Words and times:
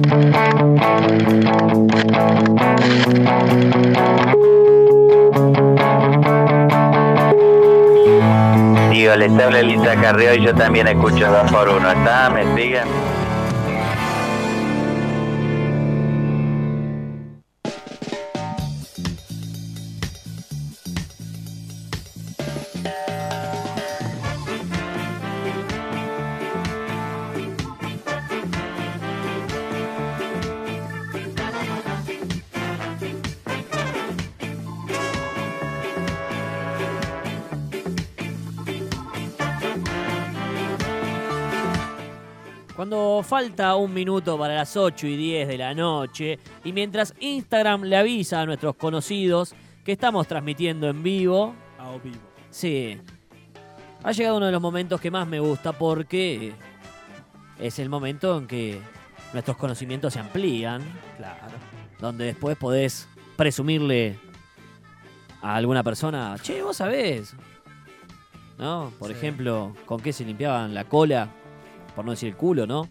Digo, 0.00 0.12
les 9.16 9.38
habla 9.38 9.60
Elisa 9.60 9.96
Carrió 10.00 10.34
y 10.34 10.42
yo 10.42 10.54
también 10.54 10.88
escucho 10.88 11.30
2 11.30 11.52
por 11.52 11.68
1 11.68 11.90
¿Está? 11.90 12.30
¿Me 12.30 12.44
siguen? 12.56 13.09
Falta 43.40 43.74
un 43.76 43.94
minuto 43.94 44.36
para 44.38 44.54
las 44.54 44.76
8 44.76 45.06
y 45.06 45.16
10 45.16 45.48
de 45.48 45.56
la 45.56 45.72
noche 45.72 46.38
y 46.62 46.74
mientras 46.74 47.14
Instagram 47.20 47.84
le 47.84 47.96
avisa 47.96 48.42
a 48.42 48.44
nuestros 48.44 48.74
conocidos 48.76 49.54
que 49.82 49.92
estamos 49.92 50.26
transmitiendo 50.28 50.86
en 50.90 51.02
vivo, 51.02 51.54
A 51.78 51.88
o 51.90 51.98
vivo. 52.00 52.18
sí, 52.50 53.00
ha 54.02 54.12
llegado 54.12 54.36
uno 54.36 54.44
de 54.44 54.52
los 54.52 54.60
momentos 54.60 55.00
que 55.00 55.10
más 55.10 55.26
me 55.26 55.40
gusta 55.40 55.72
porque 55.72 56.52
es 57.58 57.78
el 57.78 57.88
momento 57.88 58.36
en 58.36 58.46
que 58.46 58.78
nuestros 59.32 59.56
conocimientos 59.56 60.12
se 60.12 60.20
amplían, 60.20 60.82
Claro. 61.16 61.38
donde 61.98 62.26
después 62.26 62.58
podés 62.58 63.08
presumirle 63.38 64.18
a 65.40 65.56
alguna 65.56 65.82
persona, 65.82 66.36
che, 66.42 66.60
vos 66.62 66.76
sabés, 66.76 67.34
¿no? 68.58 68.92
Por 68.98 69.08
Sí. 69.08 69.14
ejemplo, 69.14 69.74
con 69.86 69.98
qué 70.02 70.12
se 70.12 70.26
limpiaban 70.26 70.74
la 70.74 70.84
cola, 70.84 71.28
por 71.96 72.04
no 72.04 72.10
decir 72.10 72.28
el 72.28 72.36
culo, 72.36 72.66
¿no? 72.66 72.86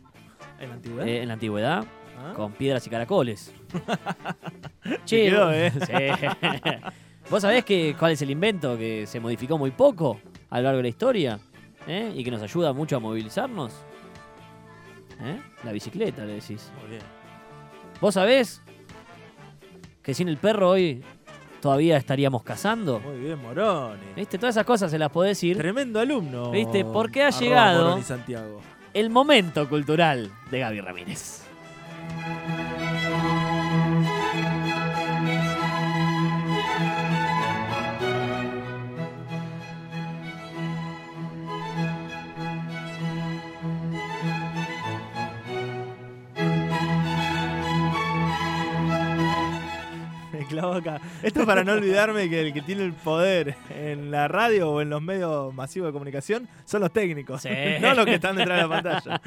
En 0.60 0.70
la 0.70 0.76
antigüedad. 0.76 1.08
Eh, 1.08 1.22
en 1.22 1.28
la 1.28 1.34
antigüedad, 1.36 1.86
¿Ah? 2.18 2.34
con 2.36 2.52
piedras 2.54 2.86
y 2.86 2.90
caracoles. 2.90 3.54
Te 4.84 5.24
quedó, 5.30 5.52
¿eh? 5.52 5.72
Sí. 5.86 6.72
¿Vos 7.30 7.42
sabés 7.44 7.64
que, 7.64 7.96
cuál 7.98 8.14
es 8.14 8.22
el 8.24 8.32
invento 8.32 8.78
que 8.78 9.06
se 9.06 9.20
modificó 9.20 9.58
muy 9.58 9.72
poco 9.72 10.20
a 10.50 10.58
lo 10.58 10.64
largo 10.64 10.78
de 10.78 10.84
la 10.84 10.90
historia? 10.90 11.40
¿Eh? 11.88 12.12
Y 12.16 12.24
que 12.24 12.32
nos 12.32 12.42
ayuda 12.42 12.74
mucho 12.74 12.98
a 12.98 13.00
movilizarnos. 13.00 13.74
¿Eh? 15.22 15.40
La 15.64 15.72
bicicleta, 15.72 16.26
le 16.26 16.34
decís. 16.36 16.72
Muy 16.82 16.90
bien. 16.92 17.02
¿Vos 18.02 18.14
sabés 18.16 18.62
que 20.02 20.14
sin 20.14 20.28
el 20.30 20.38
perro 20.38 20.70
hoy 20.70 21.04
todavía 21.62 21.98
estaríamos 21.98 22.42
cazando? 22.44 23.00
Muy 23.00 23.20
bien, 23.20 23.40
Moroni. 23.42 24.02
¿Viste? 24.16 24.38
Todas 24.40 24.56
esas 24.56 24.66
cosas 24.66 24.90
se 24.90 24.98
las 24.98 25.10
podés 25.12 25.32
decir. 25.38 25.58
Tremendo 25.58 26.00
alumno. 26.00 26.50
¿Viste? 26.52 26.84
Porque 26.86 27.24
ha 27.24 27.30
llegado- 27.30 27.84
Moroni 27.86 28.04
Santiago. 28.04 28.62
El 28.94 29.10
momento 29.12 29.70
cultural 29.70 30.32
de 30.50 30.60
Gaby 30.60 30.82
Ramírez. 30.82 31.44
Acá. 50.64 51.00
Esto 51.24 51.42
es 51.42 51.46
para 51.46 51.64
no 51.64 51.74
olvidarme 51.74 52.30
que 52.30 52.42
el 52.42 52.54
que 52.54 52.62
tiene 52.62 52.84
el 52.84 52.94
poder 52.94 53.56
en 53.70 54.12
la 54.12 54.28
radio 54.28 54.72
o 54.72 54.82
en 54.82 54.90
los 54.90 55.02
medios 55.02 55.54
masivos 55.54 55.88
de 55.90 55.94
comunicación 55.94 56.48
son 56.66 56.82
los 56.82 56.92
técnicos, 56.94 57.42
Sí. 57.42 57.50
no 57.82 57.94
los 57.94 58.06
que 58.06 58.16
están 58.16 58.36
detrás 58.36 58.58
de 58.58 58.68
la 58.68 58.70
pantalla. 58.82 59.22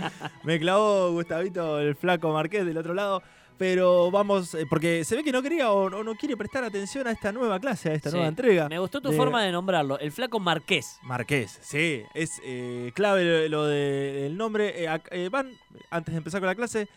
Me 0.45 0.59
clavó 0.59 1.11
Gustavito, 1.13 1.79
el 1.81 1.95
flaco 1.97 2.33
Marqués 2.33 2.65
del 2.67 2.77
otro 2.79 2.95
lado. 2.95 3.23
Pero 3.59 4.11
vamos, 4.11 4.55
eh, 4.55 4.67
porque 4.69 5.05
se 5.05 5.15
ve 5.15 5.23
que 5.23 5.31
no 5.31 5.41
quería 5.41 5.71
o, 5.71 5.85
o 5.85 6.03
no 6.03 6.15
quiere 6.17 6.37
prestar 6.37 6.65
atención 6.65 7.07
a 7.07 7.13
esta 7.13 7.31
nueva 7.31 7.61
clase, 7.61 7.91
a 7.91 7.95
esta 7.95 8.09
Sí. 8.11 8.17
nueva 8.17 8.29
entrega. 8.29 8.69
Me 8.69 8.79
gustó 8.79 9.01
tu 9.01 9.11
de- 9.11 9.17
forma 9.17 9.43
de 9.45 9.53
nombrarlo. 9.53 10.01
El 10.01 10.11
flaco 10.11 10.41
Marqués. 10.41 10.99
Marqués, 11.03 11.59
sí, 11.63 12.03
es 12.15 12.41
eh, 12.45 12.91
clave 12.95 13.49
lo, 13.49 13.67
del 13.67 14.37
nombre. 14.37 14.83
Eh, 14.83 14.89
ac- 14.89 15.07
eh, 15.13 15.29
van, 15.31 15.53
antes 15.91 16.13
de 16.13 16.19
empezar 16.19 16.41
con 16.41 16.49
la 16.49 16.57
clase, 16.57 16.89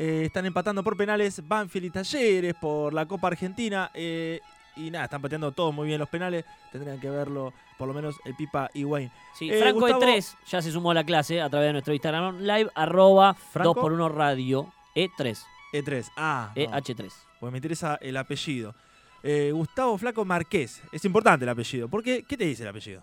eh, 0.00 0.22
están 0.24 0.46
empatando 0.46 0.82
por 0.82 0.96
penales 0.96 1.46
Banfield 1.46 1.84
y 1.86 1.90
Talleres 1.90 2.54
por 2.54 2.94
la 2.94 3.04
Copa 3.06 3.28
Argentina. 3.28 3.90
eh, 3.94 4.40
y 4.76 4.90
nada, 4.90 5.04
están 5.06 5.20
pateando 5.20 5.52
todos 5.52 5.74
muy 5.74 5.88
bien 5.88 5.98
los 5.98 6.08
penales. 6.08 6.44
Tendrían 6.72 6.98
que 7.00 7.10
verlo, 7.10 7.52
por 7.76 7.86
lo 7.88 7.92
menos 7.92 8.16
el 8.24 8.34
Pipa 8.36 8.70
y 8.72 8.84
Wayne. 8.84 9.10
Sí, 9.34 9.50
Eh, 9.50 9.58
Franco 9.60 9.80
Gustavo- 9.80 10.02
E3 10.04 10.36
ya 10.46 10.62
se 10.62 10.70
sumó 10.70 10.92
a 10.92 10.94
la 10.94 11.04
clase 11.04 11.42
a 11.42 11.50
través 11.50 11.68
de 11.68 11.72
nuestro 11.72 11.92
Instagram 11.92 12.38
live, 12.40 12.70
arroba 12.74 13.34
¿Franco? 13.34 13.74
2x1 13.74 14.08
radio 14.08 14.72
E3, 14.94 15.38
E3, 15.74 16.08
ah, 16.16 16.52
no, 16.56 16.62
EH3. 16.62 17.12
pues 17.40 17.52
me 17.52 17.58
interesa 17.58 17.96
el 18.00 18.16
apellido. 18.16 18.74
Eh, 19.22 19.50
Gustavo 19.52 19.98
Flaco 19.98 20.24
Marqués. 20.24 20.80
Es 20.92 21.04
importante 21.04 21.44
el 21.44 21.48
apellido. 21.50 21.88
porque 21.88 22.22
¿Qué 22.26 22.36
te 22.38 22.44
dice 22.44 22.62
el 22.62 22.68
apellido? 22.70 23.02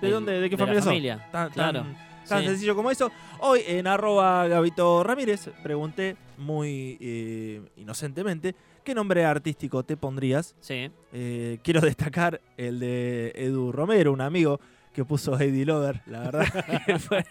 ¿De 0.00 0.10
dónde? 0.10 0.40
¿De 0.40 0.48
qué 0.48 0.56
de 0.56 0.60
la 0.60 0.66
familia 0.66 0.80
sos? 0.80 0.88
familia, 0.88 1.28
Tan, 1.30 1.50
claro. 1.50 1.80
tan- 1.82 2.11
tan 2.28 2.40
Sí. 2.42 2.48
sencillo 2.48 2.74
como 2.74 2.90
eso. 2.90 3.10
Hoy 3.40 3.60
en 3.66 3.86
arroba 3.86 4.46
Gabito 4.48 5.02
Ramírez 5.04 5.48
pregunté 5.62 6.16
muy 6.38 6.98
eh, 7.00 7.62
inocentemente 7.76 8.54
qué 8.84 8.94
nombre 8.94 9.24
artístico 9.24 9.82
te 9.84 9.96
pondrías. 9.96 10.54
Sí. 10.60 10.90
Eh, 11.12 11.58
quiero 11.62 11.80
destacar 11.80 12.40
el 12.56 12.80
de 12.80 13.32
Edu 13.36 13.70
Romero, 13.72 14.12
un 14.12 14.20
amigo 14.20 14.60
que 14.92 15.04
puso 15.04 15.38
Eddie 15.38 15.64
Lover, 15.64 16.02
la 16.06 16.20
verdad 16.20 16.44
que 16.86 16.98
fue 16.98 17.24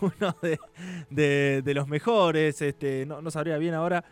uno 0.00 0.36
de, 0.42 0.58
de- 1.10 1.62
de 1.64 1.74
los 1.74 1.88
mejores. 1.88 2.60
Este, 2.62 3.04
no, 3.06 3.20
no 3.22 3.30
sabría 3.30 3.58
bien 3.58 3.74
ahora 3.74 4.04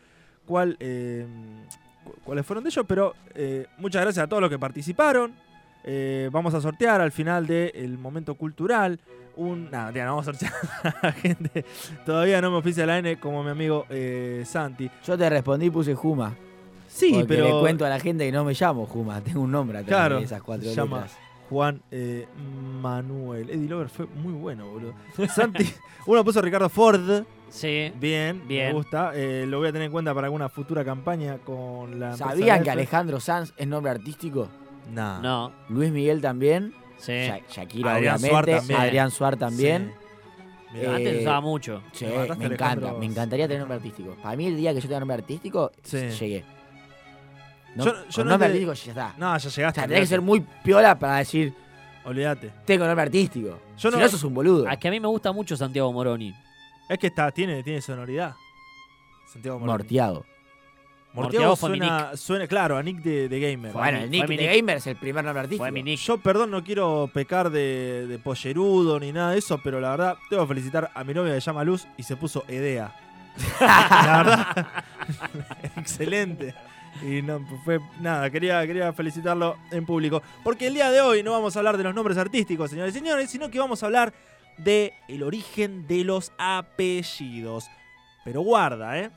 cuál, 0.44 0.76
eh, 0.80 1.26
cu- 2.04 2.14
cuáles 2.24 2.44
fueron 2.44 2.64
de 2.64 2.70
ellos, 2.70 2.84
pero 2.88 3.14
eh, 3.34 3.66
muchas 3.78 4.02
gracias 4.02 4.24
a 4.24 4.28
todos 4.28 4.40
los 4.40 4.50
que 4.50 4.58
participaron. 4.58 5.34
Eh, 5.84 6.28
vamos 6.32 6.54
a 6.54 6.60
sortear 6.60 7.00
al 7.00 7.12
final 7.12 7.46
del 7.46 7.98
momento 7.98 8.34
cultural. 8.34 8.98
Un. 9.36 9.70
Nada, 9.70 9.84
mentira, 9.86 10.04
no 10.06 10.16
vamos 10.16 10.28
a 10.28 10.32
sortear 10.32 10.52
a 11.02 11.06
la 11.06 11.12
gente. 11.12 11.64
Todavía 12.04 12.40
no 12.40 12.50
me 12.50 12.58
oficia 12.58 12.84
la 12.86 12.98
N 12.98 13.18
como 13.18 13.42
mi 13.42 13.50
amigo 13.50 13.86
eh, 13.88 14.42
Santi. 14.46 14.90
Yo 15.06 15.16
te 15.16 15.28
respondí 15.30 15.66
y 15.66 15.70
puse 15.70 15.94
Juma. 15.94 16.34
Sí, 16.88 17.12
porque 17.12 17.26
pero. 17.26 17.44
le 17.54 17.60
cuento 17.60 17.86
a 17.86 17.88
la 17.88 18.00
gente 18.00 18.26
que 18.26 18.32
no 18.32 18.44
me 18.44 18.52
llamo 18.52 18.84
Juma, 18.86 19.20
tengo 19.24 19.40
un 19.40 19.52
nombre 19.52 19.78
atrás 19.78 19.88
Claro, 19.88 20.18
de 20.18 20.24
esas 20.24 20.42
cuatro 20.42 20.68
se 20.68 20.74
llama 20.74 21.02
letras. 21.02 21.18
Juan 21.48 21.80
eh, 21.90 22.26
Manuel. 22.80 23.50
Eddie 23.50 23.68
Lover 23.68 23.88
fue 23.88 24.06
muy 24.06 24.32
bueno, 24.32 24.66
boludo. 24.68 24.94
Santi, 25.34 25.72
uno 26.06 26.24
puso 26.24 26.40
Ricardo 26.42 26.68
Ford. 26.68 27.24
Sí. 27.48 27.92
Bien, 27.98 28.46
Bien. 28.46 28.68
me 28.68 28.72
gusta. 28.74 29.12
Eh, 29.14 29.44
lo 29.48 29.58
voy 29.58 29.68
a 29.68 29.72
tener 29.72 29.86
en 29.86 29.92
cuenta 29.92 30.14
para 30.14 30.26
alguna 30.28 30.48
futura 30.48 30.84
campaña 30.84 31.38
con 31.38 31.98
la. 31.98 32.16
¿Sabían 32.16 32.56
F. 32.58 32.64
que 32.64 32.70
Alejandro 32.70 33.18
Sanz 33.18 33.52
es 33.56 33.66
nombre 33.66 33.90
artístico? 33.90 34.48
No. 34.92 35.52
Luis 35.68 35.90
Miguel 35.90 36.20
también. 36.20 36.74
Sí. 36.98 37.12
Sha- 37.12 37.40
Shakira, 37.50 37.94
Adrián 37.94 38.16
obviamente. 38.16 38.28
Suar 38.30 38.46
también. 38.58 38.80
Adrián 38.80 39.10
Suar 39.10 39.36
también. 39.36 39.94
Sí. 40.72 40.86
Antes 40.86 41.06
Eh, 41.06 41.14
se 41.16 41.20
usaba 41.22 41.40
mucho. 41.40 41.82
Sí, 41.92 42.04
Me 42.06 42.14
encanta. 42.24 42.44
Alejandro. 42.46 42.98
Me 42.98 43.06
encantaría 43.06 43.46
tener 43.48 43.60
nombre 43.60 43.76
artístico. 43.76 44.14
Para 44.22 44.36
mí, 44.36 44.46
el 44.46 44.56
día 44.56 44.72
que 44.72 44.80
yo 44.80 44.86
tenga 44.88 45.00
nombre 45.00 45.16
artístico, 45.16 45.72
Sí. 45.82 45.96
llegué. 46.10 46.44
No, 47.74 47.84
Yo- 47.84 47.92
yo 47.94 47.98
con 48.16 48.24
no 48.24 48.30
nombre 48.32 48.48
te- 48.48 48.52
artístico 48.52 48.72
ya 48.74 48.90
está. 48.90 49.14
No, 49.18 49.36
ya 49.38 49.48
O 49.48 49.50
llegaste. 49.50 49.80
sea, 49.80 49.88
tenés 49.88 50.00
que 50.00 50.06
ser 50.06 50.20
muy 50.20 50.44
piola 50.62 50.98
para 50.98 51.16
decir, 51.18 51.54
Olvídate. 52.04 52.50
tengo 52.64 52.84
nombre 52.86 53.02
artístico. 53.02 53.58
Yo 53.78 53.90
si 53.90 53.96
no- 53.96 54.02
no, 54.02 54.08
sos 54.08 54.22
un 54.24 54.34
boludo. 54.34 54.68
Es 54.68 54.78
que 54.78 54.88
a 54.88 54.90
mí 54.90 55.00
me 55.00 55.08
gusta 55.08 55.32
mucho 55.32 55.56
Santiago 55.56 55.92
Moroni. 55.92 56.34
Es 56.88 56.98
que 56.98 57.06
está, 57.08 57.30
tiene, 57.30 57.62
tiene 57.62 57.80
sonoridad. 57.80 58.34
Santiago 59.32 59.58
Moroni. 59.60 59.72
Mortiago. 59.78 60.24
Fue 61.12 61.70
mi 61.70 61.78
suena, 61.78 62.16
suena, 62.16 62.46
claro, 62.46 62.76
a 62.76 62.82
Nick 62.82 62.98
de, 63.02 63.28
de 63.28 63.40
Gamer. 63.40 63.72
Bueno, 63.72 63.98
mi- 63.98 64.04
el 64.04 64.10
Nick 64.10 64.26
de 64.28 64.36
nick. 64.36 64.56
Gamer 64.56 64.76
es 64.76 64.86
el 64.86 64.96
primer 64.96 65.24
nombre 65.24 65.40
artístico. 65.40 65.64
Fue 65.64 65.72
mi 65.72 65.82
nick. 65.82 65.98
Yo, 66.00 66.18
perdón, 66.18 66.50
no 66.50 66.62
quiero 66.62 67.10
pecar 67.12 67.50
de, 67.50 68.06
de 68.06 68.18
pollerudo 68.18 69.00
ni 69.00 69.10
nada 69.12 69.32
de 69.32 69.38
eso, 69.38 69.60
pero 69.62 69.80
la 69.80 69.90
verdad, 69.90 70.16
tengo 70.28 70.42
que 70.44 70.48
felicitar 70.54 70.90
a 70.94 71.02
mi 71.04 71.12
novia 71.14 71.34
que 71.34 71.40
se 71.40 71.46
llama 71.46 71.64
Luz 71.64 71.86
y 71.96 72.02
se 72.04 72.16
puso 72.16 72.44
Edea. 72.48 72.94
la 73.60 74.22
verdad, 74.24 74.66
excelente. 75.76 76.54
Y 77.02 77.22
no 77.22 77.40
fue 77.64 77.80
nada, 78.00 78.28
quería, 78.30 78.66
quería 78.66 78.92
felicitarlo 78.92 79.56
en 79.70 79.86
público. 79.86 80.22
Porque 80.44 80.66
el 80.66 80.74
día 80.74 80.90
de 80.90 81.00
hoy 81.00 81.22
no 81.22 81.32
vamos 81.32 81.56
a 81.56 81.60
hablar 81.60 81.76
de 81.76 81.84
los 81.84 81.94
nombres 81.94 82.18
artísticos, 82.18 82.70
señores 82.70 82.94
y 82.94 82.98
señores, 82.98 83.30
sino 83.30 83.50
que 83.50 83.58
vamos 83.58 83.82
a 83.82 83.86
hablar 83.86 84.12
de 84.58 84.92
el 85.08 85.22
origen 85.22 85.86
de 85.86 86.04
los 86.04 86.32
apellidos. 86.38 87.68
Pero 88.24 88.42
guarda, 88.42 88.98
¿eh? 88.98 89.10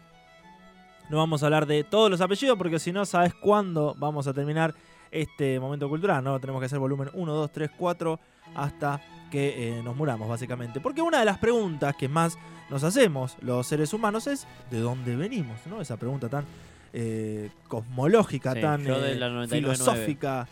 No 1.14 1.20
vamos 1.20 1.44
a 1.44 1.46
hablar 1.46 1.68
de 1.68 1.84
todos 1.84 2.10
los 2.10 2.22
apellidos 2.22 2.58
porque 2.58 2.80
si 2.80 2.92
no 2.92 3.06
sabes 3.06 3.36
cuándo 3.36 3.94
vamos 4.00 4.26
a 4.26 4.34
terminar 4.34 4.74
este 5.12 5.60
momento 5.60 5.88
cultural, 5.88 6.24
¿no? 6.24 6.40
Tenemos 6.40 6.60
que 6.60 6.66
hacer 6.66 6.80
volumen 6.80 7.08
1, 7.14 7.34
2, 7.36 7.52
3, 7.52 7.70
4. 7.78 8.20
hasta 8.56 9.00
que 9.30 9.78
eh, 9.78 9.84
nos 9.84 9.96
muramos, 9.96 10.28
básicamente. 10.28 10.82
Porque 10.82 11.04
una 11.04 11.20
de 11.20 11.26
las 11.26 11.38
preguntas 11.38 11.96
que 11.96 12.10
más 12.10 12.36
nos 12.72 12.84
hacemos 12.84 13.38
los 13.42 13.68
seres 13.68 13.94
humanos 13.94 14.26
es 14.26 14.48
¿de 14.72 14.80
dónde 14.80 15.16
venimos? 15.16 15.60
¿no? 15.68 15.82
Esa 15.82 15.98
pregunta 15.98 16.30
tan 16.30 16.46
eh, 16.94 17.52
cosmológica, 17.68 18.54
Sí, 18.56 18.62
tan 18.62 18.84
yo 18.84 19.00
de 19.00 19.12
eh, 19.12 19.16
la 19.16 19.30
99.9. 19.30 19.50
filosófica 19.50 20.48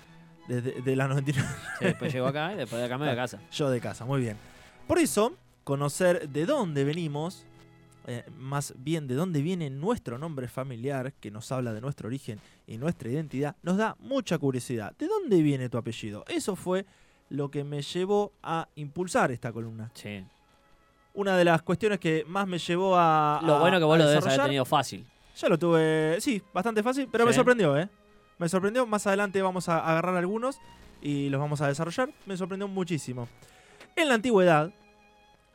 de, 0.48 0.62
de- 0.62 0.96
la 0.96 1.08
99. 1.08 1.50
Sí, 1.80 1.86
después 1.86 2.14
llegó 2.14 2.28
acá 2.28 2.54
y 2.54 2.58
después 2.58 2.80
de 2.80 2.86
acá 2.86 3.00
me 3.00 3.06
voy 3.06 3.14
a 3.14 3.16
casa. 3.24 3.40
Yo 3.52 3.68
de 3.72 3.82
casa, 3.82 4.06
muy 4.06 4.22
bien. 4.22 4.38
Por 4.86 5.00
eso, 5.00 5.34
conocer 5.64 6.30
de 6.30 6.46
dónde 6.46 6.84
venimos, 6.84 7.48
eh, 8.08 8.24
más 8.38 8.74
bien 8.78 9.08
de 9.08 9.16
dónde 9.16 9.42
viene 9.42 9.70
nuestro 9.70 10.18
nombre 10.18 10.48
familiar, 10.48 11.14
que 11.14 11.32
nos 11.32 11.52
habla 11.52 11.74
de 11.74 11.82
nuestro 11.82 12.08
origen 12.08 12.40
y 12.68 12.78
nuestra 12.78 13.10
identidad, 13.10 13.56
nos 13.64 13.78
da 13.78 13.96
mucha 14.00 14.38
curiosidad. 14.38 14.94
¿De 14.98 15.08
dónde 15.08 15.42
viene 15.42 15.70
tu 15.70 15.78
apellido? 15.78 16.24
Eso 16.28 16.56
fue 16.56 16.86
lo 17.30 17.50
que 17.52 17.64
me 17.64 17.82
llevó 17.82 18.34
a 18.44 18.68
impulsar 18.76 19.32
esta 19.32 19.52
columna. 19.54 19.92
Sí. 19.94 20.24
Una 21.14 21.36
de 21.38 21.44
las 21.46 21.62
cuestiones 21.62 22.00
que 22.00 22.24
más 22.28 22.48
me 22.48 22.58
llevó 22.58 22.96
a. 22.98 23.42
Lo 23.44 23.56
a- 23.56 23.60
bueno 23.60 23.78
que 23.80 23.86
vos 23.86 23.98
lo 23.98 24.08
debes 24.08 24.26
haber 24.26 24.42
tenido 24.44 24.66
fácil. 24.66 25.06
Ya 25.38 25.48
lo 25.50 25.58
tuve, 25.58 26.18
sí, 26.20 26.42
bastante 26.54 26.84
fácil, 26.84 27.08
pero 27.12 27.26
me 27.26 27.34
sorprendió, 27.34 27.78
¿eh? 27.78 27.88
Me 28.38 28.50
sorprendió. 28.50 28.86
Más 28.86 29.06
adelante 29.08 29.42
vamos 29.42 29.70
a 29.70 29.80
agarrar 29.80 30.16
algunos 30.18 30.58
y 31.02 31.30
los 31.30 31.40
vamos 31.40 31.62
a 31.62 31.68
desarrollar. 31.68 32.10
Me 32.26 32.36
sorprendió 32.38 32.68
muchísimo. 32.68 33.28
En 33.96 34.08
la 34.08 34.16
antigüedad, 34.16 34.74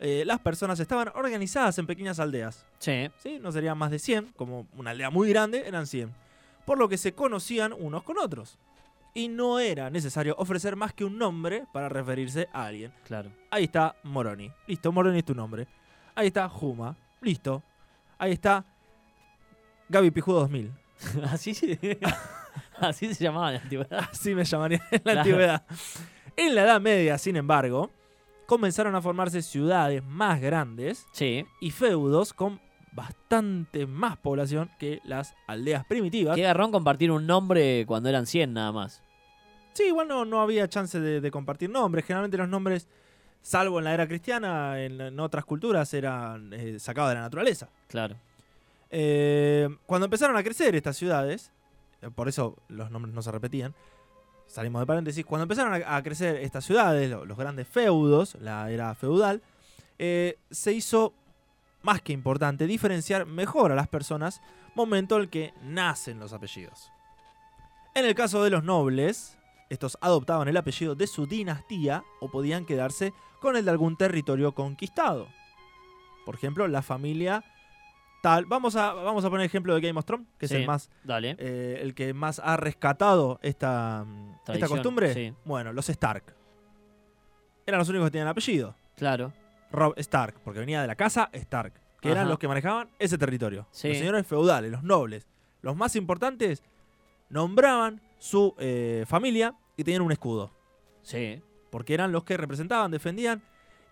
eh, 0.00 0.24
las 0.26 0.40
personas 0.40 0.78
estaban 0.80 1.08
organizadas 1.14 1.78
en 1.78 1.86
pequeñas 1.86 2.18
aldeas. 2.20 2.64
Sí. 2.78 3.08
¿sí? 3.22 3.38
No 3.40 3.50
serían 3.52 3.78
más 3.78 3.90
de 3.90 3.98
100, 3.98 4.32
como 4.36 4.66
una 4.76 4.90
aldea 4.90 5.10
muy 5.10 5.28
grande, 5.28 5.64
eran 5.66 5.86
100. 5.86 6.12
Por 6.64 6.78
lo 6.78 6.88
que 6.88 6.98
se 6.98 7.12
conocían 7.14 7.72
unos 7.72 8.02
con 8.02 8.18
otros. 8.18 8.58
Y 9.14 9.28
no 9.28 9.58
era 9.60 9.88
necesario 9.88 10.34
ofrecer 10.38 10.76
más 10.76 10.92
que 10.92 11.04
un 11.04 11.16
nombre 11.16 11.64
para 11.72 11.88
referirse 11.88 12.48
a 12.52 12.66
alguien. 12.66 12.92
Claro. 13.04 13.30
Ahí 13.50 13.64
está 13.64 13.96
Moroni. 14.02 14.50
Listo, 14.66 14.92
Moroni 14.92 15.18
es 15.18 15.24
tu 15.24 15.34
nombre. 15.34 15.66
Ahí 16.14 16.26
está 16.26 16.48
Juma. 16.48 16.94
Listo. 17.22 17.62
Ahí 18.18 18.32
está 18.32 18.64
Gaby 19.88 20.10
Pijudo 20.10 20.40
2000. 20.40 20.70
Así 21.24 21.54
se, 21.54 21.98
así 22.80 23.14
se 23.14 23.24
llamaba 23.24 23.48
en 23.50 23.54
la 23.56 23.62
antigüedad. 23.62 24.08
Así 24.10 24.34
me 24.34 24.44
llamaría 24.44 24.82
en 24.90 25.00
la 25.04 25.12
Claro. 25.12 25.20
antigüedad. 25.20 25.62
En 26.36 26.54
la 26.54 26.62
Edad 26.64 26.80
Media, 26.80 27.16
sin 27.18 27.36
embargo, 27.36 27.90
comenzaron 28.46 28.94
a 28.94 29.02
formarse 29.02 29.42
ciudades 29.42 30.02
más 30.04 30.40
grandes 30.40 31.06
Sí. 31.12 31.44
y 31.60 31.70
feudos 31.70 32.32
con 32.32 32.60
bastante 32.92 33.86
más 33.86 34.16
población 34.16 34.70
que 34.78 35.00
las 35.04 35.34
aldeas 35.46 35.84
primitivas. 35.84 36.34
Qué 36.36 36.42
garrón 36.42 36.72
compartir 36.72 37.10
un 37.10 37.26
nombre 37.26 37.84
cuando 37.86 38.08
eran 38.08 38.26
100 38.26 38.54
nada 38.54 38.72
más. 38.72 39.02
Sí, 39.74 39.84
igual 39.88 40.08
no, 40.08 40.24
no 40.24 40.40
había 40.40 40.66
chance 40.68 40.98
de, 40.98 41.20
de 41.20 41.30
compartir 41.30 41.68
nombres. 41.68 42.06
Generalmente 42.06 42.38
los 42.38 42.48
nombres, 42.48 42.88
salvo 43.42 43.78
en 43.78 43.84
la 43.84 43.92
era 43.92 44.08
cristiana, 44.08 44.80
en, 44.82 44.98
en 45.00 45.20
otras 45.20 45.44
culturas 45.44 45.92
eran 45.92 46.50
eh, 46.54 46.78
sacados 46.78 47.10
de 47.10 47.16
la 47.16 47.20
naturaleza. 47.22 47.68
Claro. 47.88 48.16
Eh, 48.90 49.68
cuando 49.84 50.06
empezaron 50.06 50.36
a 50.36 50.42
crecer 50.42 50.74
estas 50.74 50.96
ciudades, 50.96 51.52
eh, 52.00 52.08
por 52.14 52.28
eso 52.28 52.56
los 52.68 52.90
nombres 52.90 53.14
no 53.14 53.20
se 53.20 53.30
repetían, 53.32 53.74
salimos 54.46 54.80
de 54.80 54.86
paréntesis, 54.86 55.24
cuando 55.24 55.42
empezaron 55.44 55.82
a, 55.86 56.02
crecer 56.02 56.36
estas 56.36 56.64
ciudades, 56.64 57.10
lo- 57.10 57.24
los 57.24 57.36
grandes 57.36 57.66
feudos, 57.68 58.36
la 58.40 58.70
era 58.70 58.94
feudal, 58.94 59.42
eh, 59.98 60.38
se 60.50 60.72
hizo 60.72 61.12
más 61.82 62.02
que 62.02 62.12
importante 62.12 62.66
diferenciar 62.66 63.26
mejor 63.26 63.72
a 63.72 63.74
las 63.76 63.88
personas, 63.88 64.40
momento 64.74 65.16
en 65.16 65.22
el 65.22 65.28
que 65.30 65.54
nacen 65.62 66.18
los 66.18 66.32
apellidos. 66.32 66.90
En 67.94 68.04
el 68.04 68.14
caso 68.14 68.42
de 68.42 68.50
los 68.50 68.62
nobles, 68.64 69.38
estos 69.70 69.96
adoptaban 70.00 70.48
el 70.48 70.56
apellido 70.56 70.94
de 70.94 71.06
su 71.06 71.26
dinastía 71.26 72.04
o 72.20 72.30
podían 72.30 72.66
quedarse 72.66 73.12
con 73.40 73.56
el 73.56 73.64
de 73.64 73.70
algún 73.70 73.96
territorio 73.96 74.52
conquistado. 74.52 75.28
Por 76.24 76.34
ejemplo, 76.34 76.66
la 76.68 76.82
familia 76.82 77.42
tal. 78.26 78.44
Vamos 78.46 78.74
a, 78.74 78.92
vamos 78.92 79.24
a 79.24 79.30
poner 79.30 79.46
ejemplo 79.46 79.72
de 79.72 79.80
Game 79.80 79.96
of 79.96 80.04
Thrones, 80.04 80.26
que 80.36 80.46
es 80.46 80.52
el 80.52 80.66
más 80.66 80.90
Dale. 81.04 81.36
eh, 81.38 81.78
el 81.80 81.94
que 81.94 82.12
más 82.12 82.40
ha 82.40 82.56
rescatado 82.56 83.38
esta, 83.40 84.04
mm, 84.04 84.34
esta 84.48 84.66
costumbre. 84.66 85.14
sí. 85.14 85.32
Bueno, 85.44 85.72
los 85.72 85.88
Stark. 85.88 86.34
Eran 87.66 87.78
los 87.78 87.88
únicos 87.88 88.08
que 88.08 88.10
tenían 88.12 88.26
apellido. 88.26 88.74
Claro. 88.96 89.32
Rob 89.70 89.94
Stark, 89.98 90.40
porque 90.42 90.58
venía 90.58 90.80
de 90.80 90.88
la 90.88 90.96
casa 90.96 91.30
Stark, 91.32 91.74
que 92.00 92.10
eran 92.10 92.28
los 92.28 92.38
que 92.40 92.48
manejaban 92.48 92.88
ese 92.98 93.16
territorio. 93.16 93.68
Sí. 93.70 93.88
Los 93.88 93.98
señores 93.98 94.26
feudales, 94.26 94.72
los 94.72 94.82
nobles. 94.82 95.28
Los 95.62 95.76
más 95.76 95.94
importantes 95.94 96.64
nombraban 97.28 98.00
su 98.18 98.54
eh, 98.58 99.04
familia 99.06 99.54
y 99.76 99.84
tenían 99.84 100.02
un 100.02 100.10
escudo. 100.10 100.50
Sí. 101.02 101.40
Porque 101.70 101.94
eran 101.94 102.10
los 102.10 102.24
que 102.24 102.36
representaban, 102.36 102.90
defendían 102.90 103.42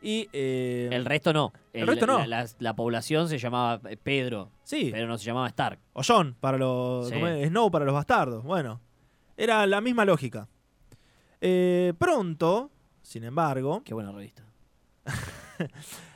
y... 0.05 0.29
eh, 0.33 0.89
El 0.93 1.05
resto 1.05 1.33
no. 1.33 1.53
El 1.73 1.87
resto 1.87 2.07
no. 2.07 2.19
La, 2.19 2.27
la- 2.45 2.49
la 2.59 2.77
población 2.77 3.29
se 3.29 3.39
llamaba 3.39 3.81
eh, 3.91 3.97
Pedro, 3.97 4.51
sí, 4.63 4.91
pero 4.93 5.09
no 5.09 5.19
se 5.19 5.25
llamaba 5.25 5.49
Stark. 5.49 5.81
O 5.95 6.03
John 6.07 6.37
para 6.39 6.59
los. 6.59 7.09
Snow 7.09 7.71
para 7.71 7.85
los 7.85 7.95
bastardos. 7.95 8.45
Bueno, 8.45 8.81
era 9.37 9.67
la 9.67 9.81
misma 9.81 10.05
lógica. 10.05 10.47
Eh, 11.41 11.93
pronto, 11.99 12.71
sin 13.03 13.25
embargo, 13.25 13.83
Qué 13.85 13.95
buena 13.95 14.13
revista. 14.13 14.45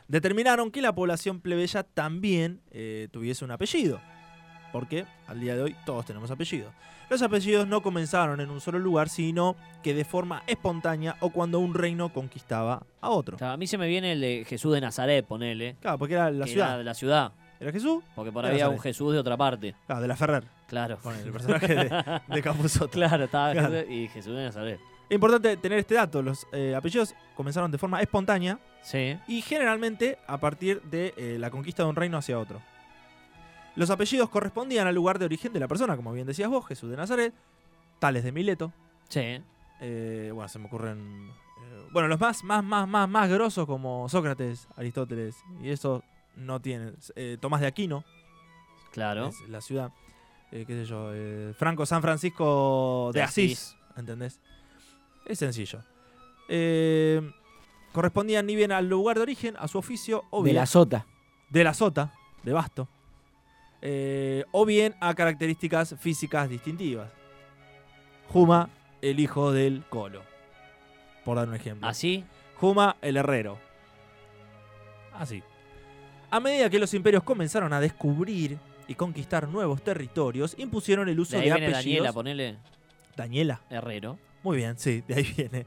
determinaron 0.09 0.71
que 0.71 0.81
la 0.83 0.95
población 0.95 1.41
plebeya 1.41 1.83
también 1.83 2.61
eh, 2.71 3.09
tuviese 3.11 3.45
un 3.45 3.51
apellido. 3.51 4.01
Porque 4.73 5.07
al 5.27 5.41
día 5.41 5.57
de 5.57 5.63
hoy 5.63 5.77
todos 5.87 6.05
tenemos 6.07 6.31
apellidos. 6.31 6.73
Los 7.11 7.23
apellidos 7.23 7.67
no 7.67 7.81
comenzaron 7.83 8.41
en 8.41 8.51
un 8.51 8.61
solo 8.61 8.79
lugar, 8.79 9.09
sino 9.09 9.57
que 9.83 9.95
de 9.95 10.05
forma 10.05 10.43
espontánea 10.47 11.17
o 11.21 11.31
cuando 11.31 11.59
un 11.59 11.73
reino 11.73 12.13
conquistaba 12.13 12.83
a 13.01 13.09
otro. 13.11 13.39
A 13.47 13.57
mí 13.57 13.67
se 13.67 13.79
me 13.79 13.89
viene 13.89 14.13
el 14.13 14.21
de 14.21 14.45
Jesús 14.47 14.75
de 14.75 14.81
Nazaret, 14.83 15.25
ponele. 15.25 15.77
Claro, 15.81 15.99
porque 15.99 16.15
era 16.15 16.31
la 16.31 16.45
que 16.45 16.51
ciudad. 16.53 16.75
Era 16.75 16.83
la 16.85 16.95
ciudad. 16.95 17.33
Era 17.61 17.73
Jesús, 17.73 18.05
Porque 18.15 18.31
por 18.31 18.45
ahí 18.45 18.53
había 18.53 18.69
un. 18.69 18.79
Jesús 18.79 19.13
de 19.13 19.19
otra 19.19 19.37
parte. 19.37 19.75
claro, 19.87 20.03
de 20.03 20.07
la 20.09 20.15
Ferrer, 20.17 20.45
Claro. 20.69 20.99
con 21.03 21.15
el 21.17 21.33
personaje 21.33 21.75
de, 21.75 22.21
de 22.29 22.43
Capusotto. 22.43 22.91
Claro, 22.93 23.25
estaba 23.25 23.53
Claro. 23.53 23.71
Jesús 23.73 23.91
y 23.91 24.09
Jesús 24.09 24.37
de 24.37 24.45
Nazaret. 24.45 24.81
Es 25.09 25.15
importante 25.15 25.57
tener 25.57 25.79
este 25.79 25.95
dato. 25.95 26.23
Los 26.23 26.47
eh, 26.53 26.75
apellidos 26.77 27.15
comenzaron 27.35 27.71
de 27.73 27.79
forma 27.79 28.01
espontánea 28.03 28.59
Sí. 28.83 29.17
y 29.27 29.41
generalmente 29.41 30.19
a 30.29 30.39
partir 30.39 30.83
de 30.83 31.15
eh, 31.17 31.37
la 31.41 31.51
conquista 31.51 31.83
de 31.83 31.89
un 31.89 31.97
reino 31.97 32.19
hacia 32.19 32.39
otro. 32.39 32.61
Los 33.79 33.91
apellidos 33.91 34.29
correspondían 34.29 34.87
al 34.87 34.95
lugar 34.95 35.19
de 35.19 35.25
origen 35.25 35.53
de 35.53 35.61
la 35.61 35.69
persona, 35.69 35.97
como 35.97 36.13
bien 36.13 36.27
decías 36.27 36.51
vos, 36.51 36.67
Jesús 36.67 36.91
de 36.91 36.97
Nazaret, 36.97 37.33
Tales 37.99 38.25
de 38.25 38.33
Mileto. 38.33 38.73
Sí. 39.09 39.41
eh, 39.81 40.31
bueno, 40.35 40.49
se 40.49 40.59
me 40.59 40.67
ocurren. 40.67 41.31
eh, 41.31 41.87
bueno, 41.93 42.09
los 42.09 42.19
más, 42.21 42.43
más, 42.45 42.65
más, 42.65 42.89
más, 42.89 43.09
más 43.09 43.29
grosos 43.31 43.67
como 43.67 44.09
Sócrates, 44.09 44.67
Aristóteles, 44.77 45.37
y 45.63 45.71
eso 45.71 46.03
no 46.37 46.61
tienen. 46.61 46.97
Eh, 47.17 47.39
Tomás 47.41 47.61
de 47.61 47.67
Aquino, 47.69 48.05
Claro. 48.93 49.29
es 49.29 49.49
la 49.49 49.61
ciudad. 49.61 49.93
eh, 50.51 50.65
qué 50.67 50.75
sé 50.75 50.85
yo, 50.87 51.11
eh, 51.15 51.53
Franco 51.57 51.85
San 51.87 52.03
Francisco 52.03 53.11
de, 53.13 53.21
De 53.21 53.25
Asís, 53.25 53.77
¿entendés? 53.97 54.41
Es 55.27 55.39
sencillo. 55.39 55.81
Eh, 56.49 57.21
correspondían 57.93 58.47
ni 58.47 58.57
bien 58.57 58.73
al 58.73 58.89
lugar 58.89 59.17
de 59.17 59.23
origen, 59.23 59.55
a 59.59 59.69
su 59.69 59.79
oficio, 59.79 60.25
o 60.31 60.43
de 60.43 60.53
la 60.55 60.67
sota. 60.67 61.07
de 61.51 61.65
la 61.65 61.75
sota, 61.75 62.13
de 62.43 62.53
basto, 62.53 62.89
eh, 63.83 64.45
o 64.53 64.65
bien 64.65 64.95
a 65.01 65.15
características 65.15 65.95
físicas 65.99 66.49
distintivas. 66.49 67.11
Juma, 68.29 68.69
el 69.01 69.21
hijo 69.21 69.53
del 69.53 69.85
Colo, 69.89 70.23
por 71.25 71.37
dar 71.37 71.49
un 71.49 71.55
ejemplo. 71.55 71.87
Así. 71.89 72.25
Juma, 72.57 72.97
el 73.01 73.17
herrero. 73.17 73.59
Así. 75.15 75.43
A 76.31 76.41
medida 76.41 76.69
que 76.69 76.79
los 76.79 76.93
imperios 76.93 77.23
comenzaron 77.23 77.73
a 77.73 77.81
descubrir 77.81 78.59
y 78.87 78.95
conquistar 78.95 79.49
nuevos 79.49 79.83
territorios, 79.83 80.55
impusieron 80.59 81.09
el 81.09 81.19
uso 81.19 81.37
De 81.37 81.43
de, 81.43 81.53
ahí 81.53 81.61
viene 81.61 81.75
apellidos. 81.75 81.85
Daniela, 81.85 82.13
ponele 82.13 82.57
Daniela. 83.17 83.61
Herrero. 83.71 84.19
Muy 84.43 84.57
bien, 84.57 84.79
sí, 84.79 85.03
de 85.07 85.15
ahí 85.15 85.35
viene. 85.37 85.67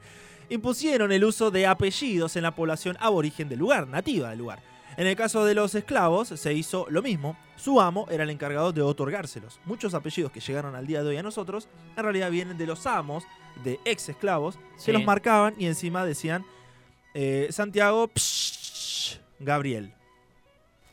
Impusieron 0.50 1.12
el 1.12 1.24
uso 1.24 1.50
de 1.50 1.66
apellidos 1.66 2.36
en 2.36 2.44
la 2.44 2.54
población 2.54 2.98
aborigen 3.00 3.48
del 3.50 3.60
lugar, 3.60 3.88
nativa 3.88 4.30
del 4.30 4.40
lugar. 4.40 4.60
En 5.02 5.08
el 5.08 5.16
caso 5.16 5.44
de 5.46 5.56
los 5.56 5.74
esclavos 5.74 6.28
se 6.28 6.54
hizo 6.54 6.86
lo 6.92 7.02
mismo. 7.02 7.36
Su 7.56 7.82
amo 7.82 8.06
era 8.12 8.22
el 8.24 8.30
encargado 8.30 8.72
de 8.72 8.84
otorgárselos. 8.84 9.60
Muchos 9.66 9.96
apellidos 9.96 10.32
que 10.32 10.40
llegaron 10.42 10.76
al 10.76 10.86
día 10.86 11.02
de 11.02 11.10
hoy 11.10 11.18
a 11.18 11.24
nosotros 11.24 11.68
en 11.98 12.04
realidad 12.04 12.30
vienen 12.30 12.56
de 12.56 12.68
los 12.68 12.86
amos 12.86 13.24
de 13.64 13.80
ex 13.84 14.10
esclavos 14.10 14.60
Sí. 14.78 14.86
que 14.86 14.94
los 14.94 15.04
marcaban 15.04 15.56
y 15.58 15.66
encima 15.66 16.06
decían 16.06 16.46
eh, 17.16 17.48
Santiago 17.50 18.12
psh, 18.14 19.18
Gabriel. 19.40 19.92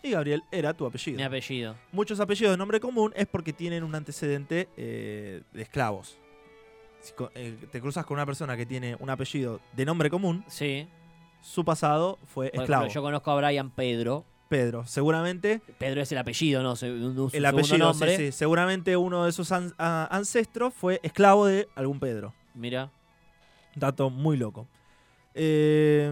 Y 0.03 0.13
Gabriel 0.13 0.43
era 0.51 0.73
tu 0.73 0.87
apellido. 0.87 1.19
Mi 1.19 1.25
apellido. 1.25 1.77
Muchos 1.93 2.19
apellidos 2.19 2.53
de 2.55 2.57
nombre 2.57 2.81
común 2.81 3.13
es 3.15 3.27
porque 3.27 3.53
tienen 3.53 3.85
un 3.85 3.95
antecedente 3.95 4.71
eh, 4.79 5.43
de 5.53 5.61
esclavos. 5.63 6.17
Si 7.03 7.13
eh, 7.35 7.59
te 7.71 7.79
cruzas 7.79 8.07
con 8.07 8.15
una 8.15 8.25
persona 8.25 8.57
que 8.57 8.65
tiene 8.65 8.97
un 9.01 9.11
apellido 9.11 9.61
de 9.75 9.85
nombre 9.85 10.09
común, 10.09 10.47
Sí. 10.49 10.89
Su 11.43 11.65
pasado 11.65 12.19
fue 12.33 12.51
Por 12.51 12.63
esclavo. 12.63 12.83
ejemplo, 12.85 12.95
yo 13.01 13.03
conozco 13.03 13.31
a 13.31 13.37
Brian 13.37 13.71
Pedro. 13.71 14.25
Pedro, 14.49 14.87
seguramente 14.87 15.61
Pedro 15.79 16.01
es 16.01 16.11
el 16.13 16.19
apellido, 16.19 16.63
¿no? 16.63 16.75
Su 16.75 16.87
el 16.87 16.93
segundo 17.01 17.27
apellido, 17.49 17.65
sí, 17.65 17.79
nombre. 17.79 18.17
sí, 18.17 18.33
seguramente 18.33 18.97
uno 18.97 19.25
de 19.27 19.33
sus 19.33 19.53
an- 19.53 19.75
a- 19.77 20.09
ancestros 20.11 20.73
fue 20.73 21.01
esclavo 21.03 21.45
de 21.47 21.69
algún 21.75 22.01
Pedro. 22.01 22.33
Mira. 22.55 22.91
Dato 23.75 24.09
muy 24.11 24.37
loco. 24.39 24.67
Eh, 25.35 26.11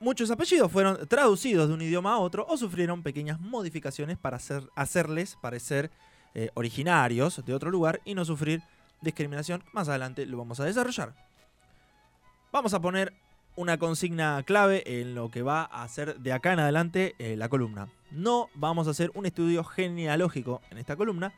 muchos 0.00 0.30
apellidos 0.30 0.70
fueron 0.72 1.06
traducidos 1.08 1.68
de 1.68 1.74
un 1.74 1.82
idioma 1.82 2.14
a 2.14 2.18
otro 2.18 2.46
o 2.48 2.56
sufrieron 2.56 3.02
pequeñas 3.02 3.38
modificaciones 3.40 4.18
para 4.18 4.36
hacer- 4.38 4.68
hacerles 4.74 5.36
parecer 5.40 5.90
eh, 6.34 6.50
originarios 6.54 7.44
de 7.44 7.54
otro 7.54 7.70
lugar 7.70 8.00
y 8.04 8.14
no 8.14 8.24
sufrir 8.24 8.60
discriminación. 9.00 9.62
Más 9.72 9.88
adelante 9.88 10.26
lo 10.26 10.38
vamos 10.38 10.58
a 10.58 10.64
desarrollar. 10.64 11.12
Vamos 12.54 12.72
a 12.72 12.80
poner 12.80 13.12
una 13.56 13.78
consigna 13.78 14.40
clave 14.44 15.00
en 15.00 15.16
lo 15.16 15.28
que 15.28 15.42
va 15.42 15.64
a 15.64 15.88
ser 15.88 16.20
de 16.20 16.32
acá 16.32 16.52
en 16.52 16.60
adelante 16.60 17.16
eh, 17.18 17.34
la 17.36 17.48
columna. 17.48 17.88
No 18.12 18.48
vamos 18.54 18.86
a 18.86 18.92
hacer 18.92 19.10
un 19.14 19.26
estudio 19.26 19.64
genealógico 19.64 20.60
en 20.70 20.78
esta 20.78 20.94
columna, 20.94 21.32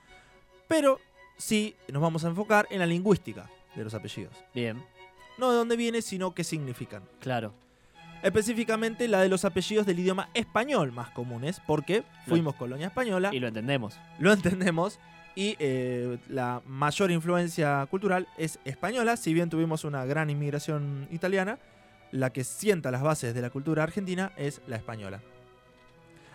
pero 0.69 1.01
sí 1.39 1.75
nos 1.91 2.03
vamos 2.03 2.27
a 2.27 2.29
enfocar 2.29 2.67
en 2.69 2.81
la 2.81 2.87
lingüística 2.87 3.49
de 3.75 3.85
los 3.85 3.95
apellidos. 3.95 4.35
Bien, 4.55 4.85
No 5.39 5.51
de 5.51 5.57
dónde 5.57 5.77
viene, 5.79 6.03
sino 6.03 6.35
qué 6.35 6.45
significan. 6.45 7.03
claro. 7.19 7.55
Específicamente 8.23 9.09
la 9.09 9.23
de 9.23 9.31
los 9.31 9.47
apellidos 9.47 9.87
del 9.87 10.01
idioma 10.01 10.29
español 10.35 10.93
más 10.93 11.09
comunes, 11.13 11.63
porque 11.67 12.03
fuimos 12.27 12.57
colonia 12.57 12.89
española, 12.89 13.31
Y 13.33 13.41
lo 13.41 13.49
entendemos. 13.49 13.99
lo 14.19 14.33
entendemos, 14.35 14.99
y 15.37 15.55
eh, 15.61 16.19
la 16.29 16.63
mayor 16.67 17.11
influencia 17.11 17.87
cultural 17.91 18.27
es 18.39 18.59
española, 18.65 19.19
si 19.19 19.35
bien 19.35 19.51
tuvimos 19.51 19.85
una 19.85 20.05
gran 20.07 20.31
inmigración 20.31 21.07
italiana, 21.13 21.59
la 22.11 22.31
que 22.31 22.43
sienta 22.43 22.91
las 22.91 23.03
bases 23.03 23.35
de 23.35 23.43
la 23.43 23.51
cultura 23.51 23.83
argentina 23.83 24.33
es 24.39 24.63
la 24.67 24.77
española. 24.77 25.21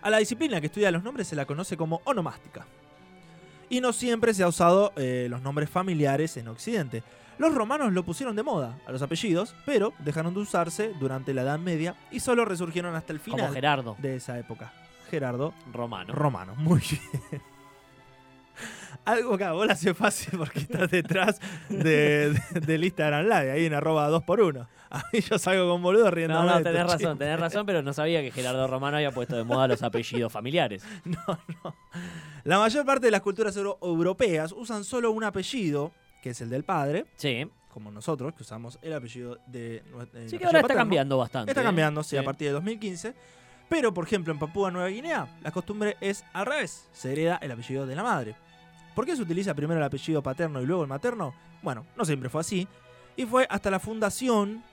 A 0.03 0.09
la 0.11 0.19
disciplina 0.19 0.61
que 0.61 0.67
estudia 0.67 0.91
los 0.91 1.03
nombres 1.03 1.27
se 1.27 1.35
la 1.35 1.45
conoce 1.45 1.75
como 1.77 2.01
onomástica. 2.05 2.65
Y 3.69 3.81
no 3.81 3.91
siempre 3.91 4.35
se 4.35 4.43
ha 4.43 4.47
usado 4.47 4.93
eh, 4.95 5.27
los 5.29 5.41
nombres 5.41 5.69
familiares 5.69 6.37
en 6.37 6.47
Occidente. 6.47 7.03
Los 7.39 7.55
romanos 7.55 7.93
lo 7.93 8.03
pusieron 8.03 8.35
de 8.35 8.43
moda 8.43 8.77
a 8.85 8.91
los 8.91 9.01
apellidos, 9.01 9.55
pero 9.65 9.93
dejaron 9.99 10.35
de 10.35 10.41
usarse 10.41 10.93
durante 10.99 11.33
la 11.33 11.41
Edad 11.41 11.57
Media 11.57 11.95
y 12.11 12.19
solo 12.19 12.45
resurgieron 12.45 12.95
hasta 12.95 13.13
el 13.13 13.19
Como 13.19 13.37
final 13.37 13.53
Gerardo 13.53 13.95
de 13.99 14.17
esa 14.17 14.37
época. 14.37 14.71
Gerardo 15.09 15.53
Romano. 15.73 16.13
Romano, 16.13 16.55
muy 16.55 16.81
bien. 17.31 17.41
Algo 19.05 19.37
que 19.37 19.43
a 19.43 19.51
vos 19.53 19.65
le 19.65 19.73
hace 19.73 19.93
fácil 19.93 20.37
porque 20.37 20.59
estás 20.59 20.89
detrás 20.91 21.39
de, 21.69 22.33
de- 22.53 22.59
del 22.61 22.83
Instagram 22.83 23.23
Live, 23.25 23.51
ahí 23.51 23.65
en 23.65 23.73
arroba 23.73 24.09
2x1. 24.09 24.67
A 24.89 25.03
mí 25.13 25.21
yo 25.21 25.39
salgo 25.39 25.69
con 25.71 25.81
boludo 25.81 26.11
riendo. 26.11 26.33
No, 26.33 26.43
no, 26.45 26.61
tenés 26.61 26.85
razón, 26.85 27.17
tenés 27.17 27.39
razón, 27.39 27.65
pero 27.65 27.81
no 27.81 27.93
sabía 27.93 28.21
que 28.21 28.29
Gerardo 28.31 28.67
Romano 28.67 28.97
había 28.97 29.11
puesto 29.11 29.35
de 29.37 29.43
moda 29.45 29.67
los 29.67 29.81
apellidos 29.83 30.31
familiares. 30.31 30.83
No, 31.05 31.39
no. 31.63 31.75
La 32.43 32.57
mayor 32.59 32.85
parte 32.85 33.05
de 33.07 33.11
las 33.11 33.21
culturas 33.21 33.55
euro- 33.55 33.77
europeas 33.81 34.51
usan 34.51 34.83
solo 34.83 35.11
un 35.11 35.23
apellido, 35.23 35.91
que 36.21 36.31
es 36.31 36.41
el 36.41 36.49
del 36.49 36.63
padre, 36.63 37.05
Sí, 37.15 37.47
como 37.69 37.89
nosotros, 37.91 38.33
que 38.33 38.43
usamos 38.43 38.77
el 38.81 38.91
apellido 38.93 39.37
de 39.47 39.83
nue- 39.93 40.09
eh, 40.13 40.27
sí 40.27 40.37
que 40.37 40.45
ahora 40.45 40.57
está 40.59 40.63
paterno. 40.67 40.81
cambiando 40.81 41.17
bastante. 41.17 41.51
Está 41.51 41.61
¿eh? 41.61 41.65
cambiando, 41.65 42.03
sí, 42.03 42.17
a 42.17 42.23
partir 42.23 42.47
de 42.47 42.53
2015. 42.53 43.13
Pero, 43.69 43.93
por 43.93 44.03
ejemplo, 44.05 44.33
en 44.33 44.39
Papúa 44.39 44.69
Nueva 44.71 44.89
Guinea, 44.89 45.27
la 45.41 45.51
costumbre 45.51 45.95
es 46.01 46.25
al 46.33 46.45
revés. 46.45 46.89
Se 46.91 47.13
hereda 47.13 47.39
el 47.41 47.51
apellido 47.51 47.85
de 47.85 47.95
la 47.95 48.03
madre. 48.03 48.35
¿Por 48.95 49.05
qué 49.05 49.15
se 49.15 49.21
utiliza 49.21 49.53
primero 49.53 49.79
el 49.79 49.85
apellido 49.85 50.21
paterno 50.21 50.61
y 50.61 50.65
luego 50.65 50.83
el 50.83 50.89
materno? 50.89 51.33
Bueno, 51.61 51.85
no 51.95 52.05
siempre 52.05 52.29
fue 52.29 52.41
así. 52.41 52.67
Y 53.15 53.25
fue 53.25 53.47
hasta 53.49 53.69
la 53.71 53.79
fundación, 53.79 54.63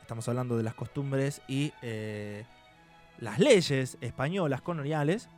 estamos 0.00 0.28
hablando 0.28 0.56
de 0.56 0.62
las 0.62 0.74
costumbres 0.74 1.40
y 1.48 1.72
eh, 1.82 2.44
las 3.18 3.38
leyes 3.38 3.98
españolas 4.00 4.60
coloniales, 4.62 5.28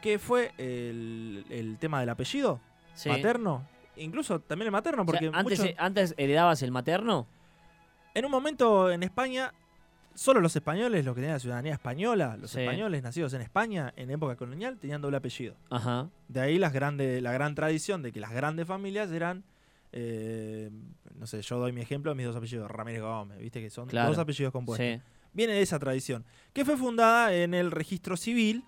que 0.00 0.18
fue 0.18 0.52
el, 0.58 1.44
el 1.50 1.78
tema 1.78 2.00
del 2.00 2.08
apellido 2.10 2.60
Sí. 2.94 3.08
paterno. 3.08 3.66
Incluso 3.96 4.40
también 4.40 4.66
el 4.66 4.72
materno, 4.72 5.02
O 5.02 5.04
sea, 5.06 5.12
porque 5.20 5.30
antes, 5.36 5.60
muchos- 5.60 5.74
antes 5.78 6.14
heredabas 6.16 6.62
el 6.62 6.70
materno. 6.72 7.26
en 8.14 8.24
un 8.26 8.30
momento 8.30 8.90
en 8.90 9.02
España, 9.02 9.52
solo 10.14 10.40
los 10.40 10.54
españoles, 10.56 11.04
los 11.04 11.14
que 11.14 11.20
tenían 11.20 11.34
la 11.34 11.40
ciudadanía 11.40 11.72
española, 11.74 12.36
los 12.40 12.50
Sí. 12.50 12.60
españoles 12.60 13.02
nacidos 13.02 13.32
en 13.34 13.40
España 13.42 13.92
en 13.96 14.10
época 14.10 14.36
colonial, 14.36 14.78
tenían 14.78 15.00
doble 15.00 15.16
apellido. 15.16 15.54
Ajá. 15.70 16.08
De 16.28 16.40
ahí 16.40 16.58
las 16.58 16.72
grandes, 16.72 17.22
la 17.22 17.32
gran 17.32 17.54
tradición 17.54 18.02
de 18.02 18.12
que 18.12 18.20
las 18.20 18.32
grandes 18.32 18.66
familias 18.66 19.10
eran, 19.10 19.44
eh, 19.92 20.70
no 21.18 21.26
sé, 21.26 21.42
yo 21.42 21.58
doy 21.58 21.72
mi 21.72 21.80
ejemplo, 21.80 22.14
mis 22.14 22.26
dos 22.26 22.36
apellidos, 22.36 22.70
Ramírez 22.70 23.02
Gómez, 23.02 23.38
viste 23.38 23.60
que 23.60 23.70
son 23.70 23.88
Claro. 23.88 24.08
dos 24.10 24.18
apellidos 24.18 24.52
compuestos. 24.52 24.86
Sí. 24.86 25.00
Viene 25.34 25.54
de 25.54 25.62
esa 25.62 25.78
tradición, 25.78 26.24
que 26.52 26.64
fue 26.64 26.76
fundada 26.76 27.32
en 27.34 27.54
el 27.54 27.70
registro 27.70 28.16
civil 28.16 28.64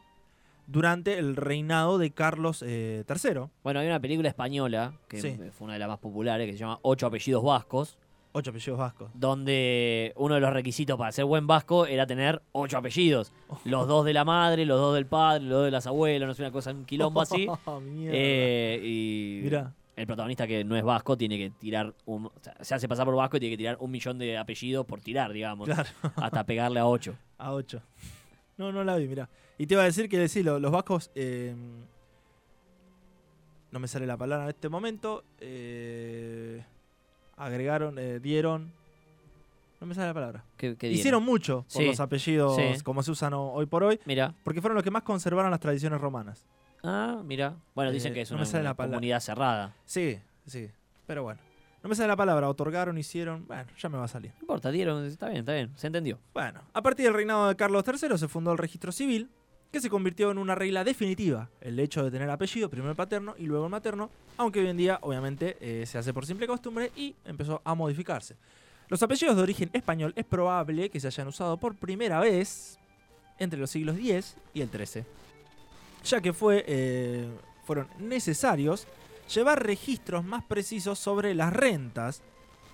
durante 0.66 1.18
el 1.18 1.36
reinado 1.36 1.98
de 1.98 2.10
Carlos 2.12 2.64
eh, 2.66 3.04
III. 3.06 3.48
Bueno, 3.62 3.80
hay 3.80 3.86
una 3.86 4.00
película 4.00 4.28
española, 4.30 4.94
que 5.08 5.20
Sí. 5.20 5.36
fue 5.52 5.66
una 5.66 5.74
de 5.74 5.78
las 5.78 5.88
más 5.88 5.98
populares, 5.98 6.46
que 6.46 6.52
se 6.52 6.58
llama 6.58 6.78
Ocho 6.82 7.06
apellidos 7.06 7.42
vascos, 7.44 7.98
Ocho 8.36 8.50
apellidos 8.50 8.78
vascos. 8.80 9.10
donde 9.14 10.12
uno 10.16 10.34
de 10.34 10.40
los 10.40 10.52
requisitos 10.52 10.98
para 10.98 11.12
ser 11.12 11.24
buen 11.24 11.46
vasco 11.46 11.86
era 11.86 12.04
tener 12.04 12.42
ocho 12.50 12.76
apellidos. 12.78 13.32
Los 13.64 13.86
dos 13.86 14.04
de 14.04 14.12
la 14.12 14.24
madre, 14.24 14.66
los 14.66 14.80
dos 14.80 14.94
del 14.96 15.06
padre, 15.06 15.44
los 15.44 15.52
dos 15.58 15.64
de 15.66 15.70
las 15.70 15.86
abuelas, 15.86 16.26
no 16.26 16.34
sé, 16.34 16.42
una 16.42 16.50
cosa, 16.50 16.72
un 16.72 16.84
quilombo 16.84 17.20
así. 17.20 17.46
Oh, 17.64 17.78
mierda. 17.80 18.16
Eh, 18.18 18.80
y 18.82 19.40
Mirá. 19.44 19.72
el 19.94 20.06
protagonista 20.08 20.48
que 20.48 20.64
no 20.64 20.76
es 20.76 20.82
vasco 20.82 21.16
tiene 21.16 21.38
que 21.38 21.50
tirar 21.50 21.94
un... 22.06 22.26
o 22.26 22.32
sea, 22.40 22.56
se 22.60 22.74
hace 22.74 22.88
pasar 22.88 23.04
por 23.06 23.14
vasco 23.14 23.36
y 23.36 23.40
tiene 23.40 23.52
que 23.54 23.58
tirar 23.58 23.76
un 23.78 23.90
millón 23.92 24.18
de 24.18 24.36
apellidos 24.36 24.84
por 24.84 25.00
tirar, 25.00 25.32
digamos. 25.32 25.66
Claro. 25.68 25.88
Hasta 26.16 26.44
pegarle 26.44 26.80
a 26.80 26.86
ocho. 26.86 27.14
A 27.38 27.52
8. 27.52 27.80
No, 28.56 28.72
no 28.72 28.82
la 28.82 28.96
vi, 28.96 29.06
mirá. 29.06 29.28
Y 29.58 29.66
te 29.68 29.74
iba 29.74 29.82
a 29.82 29.86
decir 29.86 30.08
que 30.08 30.26
sí, 30.26 30.42
lo- 30.42 30.58
los 30.58 30.72
vascos. 30.72 31.12
eh, 31.14 31.54
no 33.70 33.78
me 33.80 33.86
sale 33.88 34.06
la 34.06 34.16
palabra 34.16 34.44
en 34.46 34.50
este 34.50 34.68
momento. 34.68 35.22
eh, 35.38 36.64
agregaron, 37.36 37.98
eh, 37.98 38.18
dieron. 38.20 38.70
No 39.80 39.86
me 39.86 39.94
sale 39.94 40.06
la 40.08 40.14
palabra. 40.14 40.44
¿Qué, 40.56 40.76
qué 40.76 40.86
dieron? 40.88 40.98
Hicieron 41.00 41.24
mucho 41.24 41.62
por 41.72 41.82
Sí, 41.82 41.86
los 41.86 42.00
apellidos 42.00 42.56
sí. 42.56 42.82
como 42.82 43.02
se 43.02 43.10
usan 43.10 43.34
ho- 43.34 43.52
hoy 43.52 43.66
por 43.66 43.82
hoy, 43.84 44.00
Mira. 44.06 44.34
porque 44.44 44.60
fueron 44.60 44.74
los 44.76 44.84
que 44.84 44.90
más 44.90 45.02
conservaron 45.02 45.50
las 45.50 45.60
tradiciones 45.60 46.00
romanas. 46.00 46.44
Ah, 46.82 47.20
mira. 47.24 47.54
Bueno, 47.74 47.90
dicen 47.90 48.12
Eh, 48.12 48.14
que 48.14 48.20
es 48.22 48.30
no 48.30 48.38
una, 48.38 48.62
la 48.62 48.74
comunidad 48.74 49.20
cerrada. 49.20 49.74
Sí, 49.84 50.18
sí. 50.46 50.70
Pero 51.06 51.22
bueno. 51.22 51.40
No 51.82 51.88
me 51.90 51.94
sale 51.94 52.08
la 52.08 52.16
palabra. 52.16 52.48
Otorgaron, 52.48 52.96
hicieron. 52.96 53.46
Bueno, 53.46 53.64
ya 53.78 53.88
me 53.90 53.98
va 53.98 54.04
a 54.04 54.08
salir. 54.08 54.30
No 54.36 54.40
importa, 54.40 54.70
dieron, 54.70 55.04
está 55.04 55.28
bien, 55.28 55.40
está 55.40 55.52
bien, 55.52 55.70
se 55.76 55.86
entendió. 55.86 56.18
Bueno, 56.32 56.62
a 56.72 56.80
partir 56.82 57.04
del 57.04 57.14
reinado 57.14 57.48
de 57.48 57.56
Carlos 57.56 57.84
III 57.86 58.16
se 58.16 58.28
fundó 58.28 58.52
el 58.52 58.58
registro 58.58 58.90
civil, 58.90 59.28
que 59.74 59.80
se 59.80 59.90
convirtió 59.90 60.30
en 60.30 60.38
una 60.38 60.54
regla 60.54 60.84
definitiva, 60.84 61.50
el 61.60 61.78
hecho 61.80 62.04
de 62.04 62.10
tener 62.12 62.30
apellido, 62.30 62.70
primero 62.70 62.90
el 62.90 62.96
paterno 62.96 63.34
y 63.36 63.46
luego 63.46 63.64
el 63.64 63.70
materno, 63.72 64.08
aunque 64.36 64.60
hoy 64.60 64.68
en 64.68 64.76
día 64.76 65.00
obviamente 65.02 65.56
eh, 65.60 65.84
se 65.84 65.98
hace 65.98 66.14
por 66.14 66.24
simple 66.26 66.46
costumbre 66.46 66.92
y 66.94 67.16
empezó 67.24 67.60
a 67.64 67.74
modificarse. 67.74 68.36
Los 68.88 69.02
apellidos 69.02 69.34
de 69.34 69.42
origen 69.42 69.70
español 69.72 70.12
es 70.14 70.24
probable 70.24 70.90
que 70.90 71.00
se 71.00 71.08
hayan 71.08 71.26
usado 71.26 71.56
por 71.56 71.74
primera 71.74 72.20
vez 72.20 72.78
entre 73.40 73.58
los 73.58 73.68
siglos 73.70 73.96
X 73.98 74.36
y 74.54 74.60
el 74.60 74.68
XIII, 74.70 75.04
ya 76.04 76.20
que 76.20 76.32
fue, 76.32 76.64
eh, 76.68 77.28
fueron 77.64 77.88
necesarios 77.98 78.86
llevar 79.34 79.60
registros 79.66 80.24
más 80.24 80.44
precisos 80.44 81.00
sobre 81.00 81.34
las 81.34 81.52
rentas, 81.52 82.22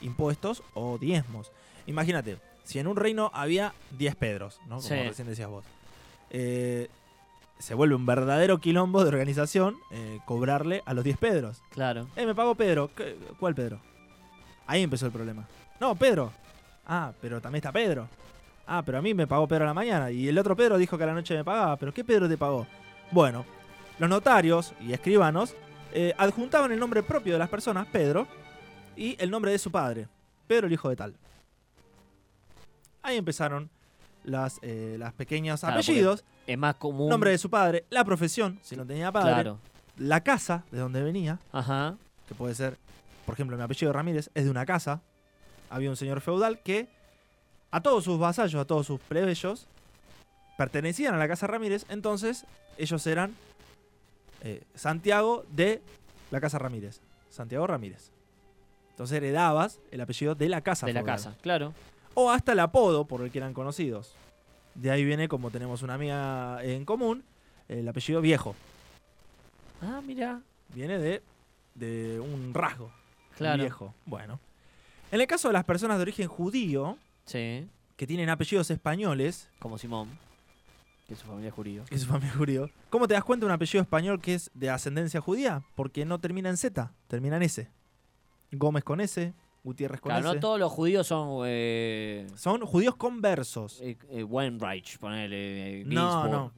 impuestos 0.03 0.63
o 0.75 0.99
diezmos. 0.99 1.51
Imagínate, 1.87 2.37
si 2.65 2.79
en 2.79 2.87
un 2.89 2.97
reino 2.97 3.31
había 3.33 3.73
10 3.97 4.17
Pedros, 4.17 4.61
¿no? 4.67 4.77
Como 4.77 4.81
Sí. 4.83 4.95
recién 4.95 5.29
decías 5.29 5.49
vos. 5.49 5.65
Eh, 6.31 6.89
se 7.59 7.75
vuelve 7.75 7.95
un 7.95 8.07
verdadero 8.07 8.59
quilombo 8.59 9.03
de 9.03 9.09
organización 9.09 9.77
eh, 9.91 10.19
cobrarle 10.25 10.83
a 10.87 10.95
los 10.95 11.05
10 11.05 11.19
Pedros. 11.19 11.63
Claro. 11.71 12.09
Eh, 12.17 12.25
me 12.27 12.35
pagó 12.35 12.55
Pedro. 12.55 12.91
¿Qué- 12.95 13.17
¿Cuál 13.39 13.55
Pedro? 13.55 13.81
Ahí 14.67 14.83
empezó 14.83 15.07
el 15.07 15.13
problema. 15.13 15.47
No, 15.81 15.95
Pedro. 15.95 16.33
Ah, 16.87 17.13
pero 17.21 17.41
también 17.41 17.61
está 17.61 17.73
Pedro. 17.73 18.09
Ah, 18.67 18.83
pero 18.85 18.99
a 18.99 19.03
mí 19.03 19.13
me 19.15 19.27
pagó 19.27 19.47
Pedro 19.49 19.65
a 19.65 19.69
la 19.69 19.75
mañana. 19.75 20.11
Y 20.11 20.29
el 20.29 20.39
otro 20.39 20.57
Pedro 20.57 20.79
dijo 20.79 20.97
que 20.97 21.05
a 21.05 21.09
la 21.09 21.15
noche 21.15 21.35
me 21.37 21.45
pagaba. 21.45 21.77
¿Pero 21.77 21.93
qué 21.93 22.05
Pedro 22.05 22.29
te 22.29 22.39
pagó? 22.39 22.67
Bueno, 23.11 23.45
los 23.99 24.09
notarios 24.09 24.73
y 24.81 24.93
escribanos 24.93 25.55
eh, 25.93 26.15
adjuntaban 26.17 26.71
el 26.73 26.79
nombre 26.79 27.03
propio 27.03 27.33
de 27.33 27.39
las 27.41 27.49
personas, 27.49 27.87
Pedro, 27.89 28.27
y 28.97 29.17
el 29.19 29.31
nombre 29.31 29.51
de 29.51 29.59
su 29.59 29.71
padre, 29.73 30.07
Pedro 30.47 30.69
el 30.69 30.73
hijo 30.73 30.89
de 30.89 30.97
tal. 30.97 31.15
Ahí 33.03 33.17
empezaron 33.17 33.69
las, 34.25 34.59
eh, 34.63 34.97
las 34.99 35.13
pequeños 35.15 35.61
Claro, 35.61 35.77
apellidos, 35.77 36.25
Es 36.47 36.59
más 36.59 36.75
común. 36.77 37.09
nombre 37.09 37.31
de 37.31 37.39
su 37.39 37.49
padre, 37.51 37.85
la 37.91 38.05
profesión, 38.05 38.59
si 38.63 38.77
no 38.77 38.85
tenía 38.87 39.11
padre, 39.13 39.33
Claro. 39.35 39.59
la 39.99 40.21
casa 40.23 40.65
de 40.71 40.79
donde 40.79 41.03
venía, 41.03 41.39
Ajá. 41.53 41.97
que 42.29 42.35
puede 42.35 42.55
ser, 42.55 42.77
por 43.27 43.35
ejemplo, 43.35 43.57
mi 43.57 43.63
apellido 43.63 43.93
Ramírez 43.93 44.31
es 44.35 44.45
de 44.45 44.51
una 44.51 44.67
casa. 44.67 45.01
Había 45.71 45.91
un 45.91 45.97
señor 45.97 46.21
feudal 46.21 46.61
que 46.61 46.89
a 47.71 47.81
todos 47.81 48.05
sus 48.05 48.19
vasallos, 48.19 48.61
a 48.61 48.65
todos 48.65 48.87
sus 48.87 49.01
plebeyos, 49.01 49.67
pertenecían 50.59 51.15
a 51.15 51.19
la 51.19 51.29
casa 51.29 51.47
Ramírez, 51.47 51.87
entonces 51.89 52.45
ellos 52.77 53.07
eran 53.07 53.35
eh, 54.43 54.63
Santiago 54.75 55.45
de 55.53 55.81
la 56.31 56.41
casa 56.41 56.59
Ramírez. 56.59 57.01
Santiago 57.31 57.67
Ramírez. 57.67 58.11
Entonces 58.91 59.17
heredabas 59.17 59.79
el 59.91 60.01
apellido 60.01 60.35
de 60.35 60.49
la 60.49 60.61
casa. 60.61 60.87
De 60.87 60.93
la 60.93 61.03
casa, 61.05 61.35
claro. 61.41 61.73
O 62.15 62.31
hasta 62.31 62.53
el 62.53 62.61
apodo 62.61 63.07
por 63.07 63.23
el 63.23 63.31
que 63.31 63.39
eran 63.39 63.55
conocidos. 63.55 64.15
De 64.75 64.91
ahí 64.91 65.05
viene, 65.05 65.29
como 65.29 65.51
tenemos 65.51 65.83
una 65.83 65.95
amiga 65.95 66.63
en 66.65 66.85
común, 66.85 67.25
el 67.69 67.87
apellido 67.89 68.21
viejo. 68.21 68.55
Ah, 69.83 70.01
mira. 70.05 70.41
Viene 70.75 70.99
de, 70.99 71.23
de 71.75 72.21
un 72.21 72.53
rasgo. 72.55 72.93
Claro. 73.37 73.63
Viejo. 73.63 73.95
Bueno. 74.07 74.39
En 75.11 75.21
el 75.21 75.27
caso 75.27 75.49
de 75.49 75.55
las 75.55 75.65
personas 75.65 75.99
de 75.99 76.03
origen 76.03 76.29
judío, 76.29 76.97
Sí, 77.25 77.67
que 77.97 78.07
tienen 78.07 78.29
apellidos 78.29 78.71
españoles, 78.71 79.49
como 79.59 79.79
Simón, 79.79 80.09
que 81.09 81.17
su 81.17 81.27
familia 81.27 81.49
es 81.49 81.55
judío. 81.55 81.85
que 81.87 81.95
es 81.97 82.03
su 82.03 82.07
familia 82.09 82.33
judío, 82.37 82.71
¿cómo 82.91 83.07
te 83.09 83.15
das 83.15 83.25
cuenta 83.25 83.45
de 83.45 83.49
un 83.49 83.53
apellido 83.55 83.83
español 83.83 84.21
que 84.21 84.35
es 84.35 84.51
de 84.55 84.71
ascendencia 84.71 85.21
judía? 85.21 85.63
Porque 85.75 86.05
no 86.05 86.19
termina 86.21 86.49
en 86.49 86.57
Z, 86.57 86.93
termina 87.09 87.37
en 87.37 87.43
S. 87.43 87.69
Gómez 88.53 88.85
con 88.85 89.01
S, 89.01 89.33
Gutiérrez 89.63 90.01
con 90.01 90.11
Claro, 90.11 90.35
no 90.35 90.41
todos 90.41 90.59
los 90.59 90.73
judíos 90.73 91.07
son 91.07 91.43
eh, 91.47 92.27
Son 92.37 92.61
judíos 92.65 92.97
conversos. 92.97 93.81
eh, 93.83 93.97
eh, 94.11 94.25
Weinreich, 94.25 94.99
ponele. 94.99 95.81
eh, 95.81 95.85
No, 95.87 96.29
no. 96.29 96.53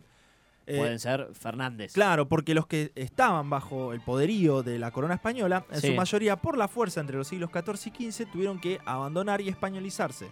Pueden 0.64 1.00
ser 1.00 1.28
Fernández. 1.35 1.92
Claro, 1.92 2.28
porque 2.28 2.54
los 2.54 2.66
que 2.68 2.92
estaban 2.94 3.50
bajo 3.50 3.92
el 3.92 4.00
poderío 4.00 4.62
de 4.62 4.78
la 4.78 4.92
corona 4.92 5.14
española, 5.14 5.66
en 5.71 5.80
Sí. 5.80 5.88
su 5.88 5.94
mayoría 5.94 6.37
por 6.37 6.56
la 6.56 6.68
fuerza 6.68 7.00
entre 7.00 7.16
los 7.16 7.26
siglos 7.26 7.50
XIV 7.50 7.92
y 7.99 8.12
XV, 8.12 8.26
tuvieron 8.30 8.61
que 8.61 8.78
abandonar 8.87 9.40
y 9.40 9.49
españolizarse. 9.49 10.28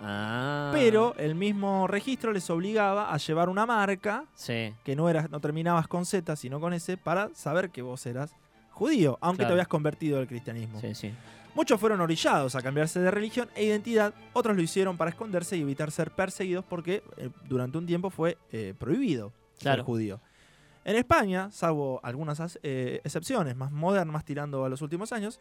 Ah. 0.00 0.70
Pero 0.74 1.14
el 1.16 1.34
mismo 1.34 1.86
registro 1.86 2.32
les 2.32 2.48
obligaba 2.50 3.12
a 3.12 3.16
llevar 3.16 3.48
una 3.48 3.64
marca 3.64 4.26
Sí, 4.34 4.74
que 4.84 4.94
no, 4.94 5.08
eras, 5.08 5.30
no 5.30 5.40
terminabas 5.40 5.88
con 5.88 6.04
Z, 6.04 6.36
sino 6.36 6.60
con 6.60 6.74
S, 6.74 6.96
para 6.98 7.30
saber 7.34 7.70
que 7.70 7.80
vos 7.80 8.04
eras 8.04 8.34
judío, 8.70 9.16
aunque 9.22 9.46
te 9.46 9.52
habías 9.52 9.68
convertido 9.68 10.18
al 10.18 10.26
cristianismo. 10.26 10.78
sí, 10.80 10.94
sí. 10.94 11.12
Muchos 11.54 11.78
fueron 11.80 12.00
orillados 12.00 12.54
a 12.56 12.62
cambiarse 12.62 12.98
de 13.00 13.10
religión 13.10 13.48
e 13.54 13.64
identidad, 13.64 14.12
otros 14.32 14.56
lo 14.56 14.62
hicieron 14.62 14.96
para 14.96 15.10
esconderse 15.10 15.56
y 15.56 15.60
evitar 15.60 15.90
ser 15.92 16.10
perseguidos 16.10 16.64
porque 16.64 17.02
eh, 17.16 17.30
durante 17.48 17.78
un 17.78 17.86
tiempo 17.86 18.10
fue 18.10 18.36
eh, 18.50 18.74
prohibido 18.78 19.32
Claro. 19.60 19.78
ser 19.82 19.84
judío. 19.86 20.20
En 20.84 20.96
España, 20.96 21.50
salvo 21.52 22.00
algunas 22.02 22.40
as- 22.40 22.58
eh, 22.64 23.00
excepciones 23.04 23.54
más 23.56 23.70
modernas, 23.70 24.24
tirando 24.24 24.64
a 24.64 24.68
los 24.68 24.82
últimos 24.82 25.12
años, 25.12 25.40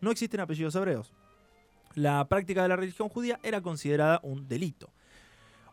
no 0.00 0.10
existen 0.10 0.40
apellidos 0.40 0.74
hebreos. 0.74 1.12
La 1.94 2.26
práctica 2.28 2.62
de 2.62 2.68
la 2.68 2.76
religión 2.76 3.08
judía 3.08 3.38
era 3.44 3.60
considerada 3.60 4.18
un 4.24 4.48
delito. 4.48 4.90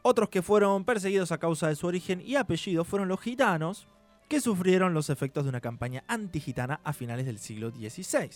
Otros 0.03 0.29
que 0.29 0.41
fueron 0.41 0.85
perseguidos 0.85 1.31
a 1.31 1.39
causa 1.39 1.67
de 1.67 1.75
su 1.75 1.87
origen 1.87 2.21
y 2.21 2.35
apellido 2.35 2.85
fueron 2.85 3.07
los 3.07 3.19
gitanos, 3.19 3.87
que 4.29 4.39
sufrieron 4.39 4.93
los 4.93 5.09
efectos 5.09 5.43
de 5.45 5.49
una 5.49 5.59
campaña 5.61 6.03
antigitana 6.07 6.79
a 6.83 6.93
finales 6.93 7.25
del 7.25 7.39
siglo 7.39 7.71
XVI. 7.71 8.29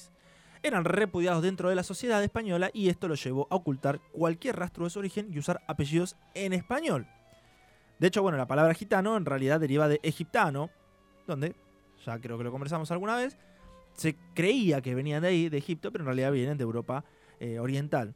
Eran 0.63 0.85
repudiados 0.85 1.43
dentro 1.43 1.67
de 1.69 1.75
la 1.75 1.83
sociedad 1.83 2.23
española 2.23 2.69
y 2.73 2.87
esto 2.89 3.09
los 3.09 3.21
llevó 3.21 3.47
a 3.49 3.55
ocultar 3.55 3.99
cualquier 4.13 4.55
rastro 4.55 4.85
de 4.85 4.89
su 4.89 4.99
origen 4.99 5.27
y 5.31 5.37
usar 5.37 5.61
apellidos 5.67 6.15
en 6.33 6.53
español. 6.53 7.05
De 7.99 8.07
hecho, 8.07 8.21
bueno, 8.21 8.37
la 8.37 8.47
palabra 8.47 8.73
gitano 8.73 9.17
en 9.17 9.25
realidad 9.25 9.59
deriva 9.59 9.87
de 9.89 9.99
egiptano, 10.03 10.69
donde, 11.27 11.53
ya 12.05 12.17
creo 12.19 12.37
que 12.37 12.45
lo 12.45 12.51
conversamos 12.51 12.89
alguna 12.91 13.17
vez, 13.17 13.37
se 13.93 14.15
creía 14.33 14.81
que 14.81 14.95
venían 14.95 15.21
de 15.21 15.27
ahí, 15.27 15.49
de 15.49 15.57
Egipto, 15.57 15.91
pero 15.91 16.03
en 16.03 16.07
realidad 16.07 16.31
vienen 16.31 16.57
de 16.57 16.63
Europa 16.63 17.03
eh, 17.39 17.59
oriental. 17.59 18.15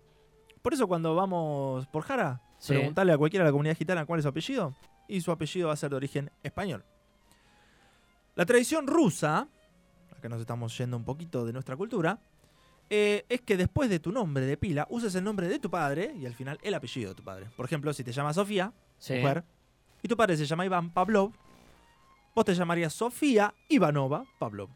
Por 0.61 0.73
eso 0.73 0.87
cuando 0.87 1.15
vamos 1.15 1.85
por 1.87 2.03
Jara, 2.03 2.41
Sí. 2.59 2.73
preguntarle 2.73 3.13
a 3.13 3.17
cualquiera 3.19 3.43
de 3.45 3.49
la 3.49 3.51
comunidad 3.51 3.75
gitana 3.77 4.05
cuál 4.05 4.19
es 4.19 4.23
su 4.23 4.29
apellido, 4.29 4.73
y 5.07 5.21
su 5.21 5.31
apellido 5.31 5.67
va 5.67 5.73
a 5.73 5.77
ser 5.77 5.91
de 5.91 5.95
origen 5.97 6.31
español. 6.43 6.83
La 8.35 8.45
tradición 8.45 8.87
rusa, 8.87 9.47
acá 10.17 10.27
nos 10.29 10.41
estamos 10.41 10.75
yendo 10.77 10.97
un 10.97 11.03
poquito 11.05 11.45
de 11.45 11.53
nuestra 11.53 11.75
cultura, 11.75 12.19
eh, 12.89 13.25
es 13.29 13.41
que 13.41 13.57
después 13.57 13.89
de 13.89 13.99
tu 13.99 14.11
nombre 14.11 14.45
de 14.45 14.57
pila 14.57 14.87
uses 14.89 15.13
el 15.15 15.23
nombre 15.23 15.47
de 15.47 15.59
tu 15.59 15.69
padre 15.69 16.13
y 16.19 16.25
al 16.25 16.33
final 16.33 16.57
el 16.61 16.73
apellido 16.73 17.09
de 17.09 17.15
tu 17.15 17.23
padre. 17.23 17.47
Por 17.55 17.65
ejemplo, 17.65 17.91
si 17.93 18.03
te 18.03 18.11
llamas 18.11 18.35
Sofía, 18.35 18.71
sí. 18.97 19.15
mujer, 19.15 19.43
y 20.01 20.07
tu 20.07 20.15
padre 20.15 20.37
se 20.37 20.45
llama 20.45 20.65
Iván 20.65 20.91
Pavlov, 20.91 21.31
vos 22.35 22.45
te 22.45 22.53
llamarías 22.53 22.93
Sofía 22.93 23.53
Ivanova 23.69 24.23
Pavlov. 24.39 24.69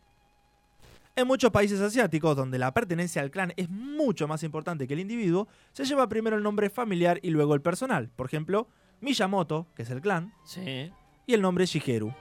En 1.16 1.28
muchos 1.28 1.52
países 1.52 1.80
asiáticos, 1.82 2.36
donde 2.38 2.58
la 2.58 2.74
pertenencia 2.74 3.22
al 3.22 3.32
clan 3.32 3.54
es 3.58 3.70
mucho 3.70 4.28
más 4.28 4.44
importante 4.44 4.88
que 4.88 4.94
el 4.94 5.02
individuo, 5.02 5.48
se 5.74 5.84
lleva 5.86 6.08
primero 6.08 6.38
el 6.38 6.44
nombre 6.44 6.70
familiar 6.70 7.20
y 7.22 7.30
luego 7.32 7.54
el 7.54 7.62
personal. 7.62 8.10
Por 8.16 8.28
ejemplo, 8.28 8.68
Miyamoto, 9.02 9.68
que 9.76 9.84
es 9.84 9.90
el 9.90 10.00
clan, 10.02 10.34
Sí. 10.46 10.92
y 11.28 11.34
el 11.34 11.42
nombre 11.42 11.66
Shigeru. 11.66 12.14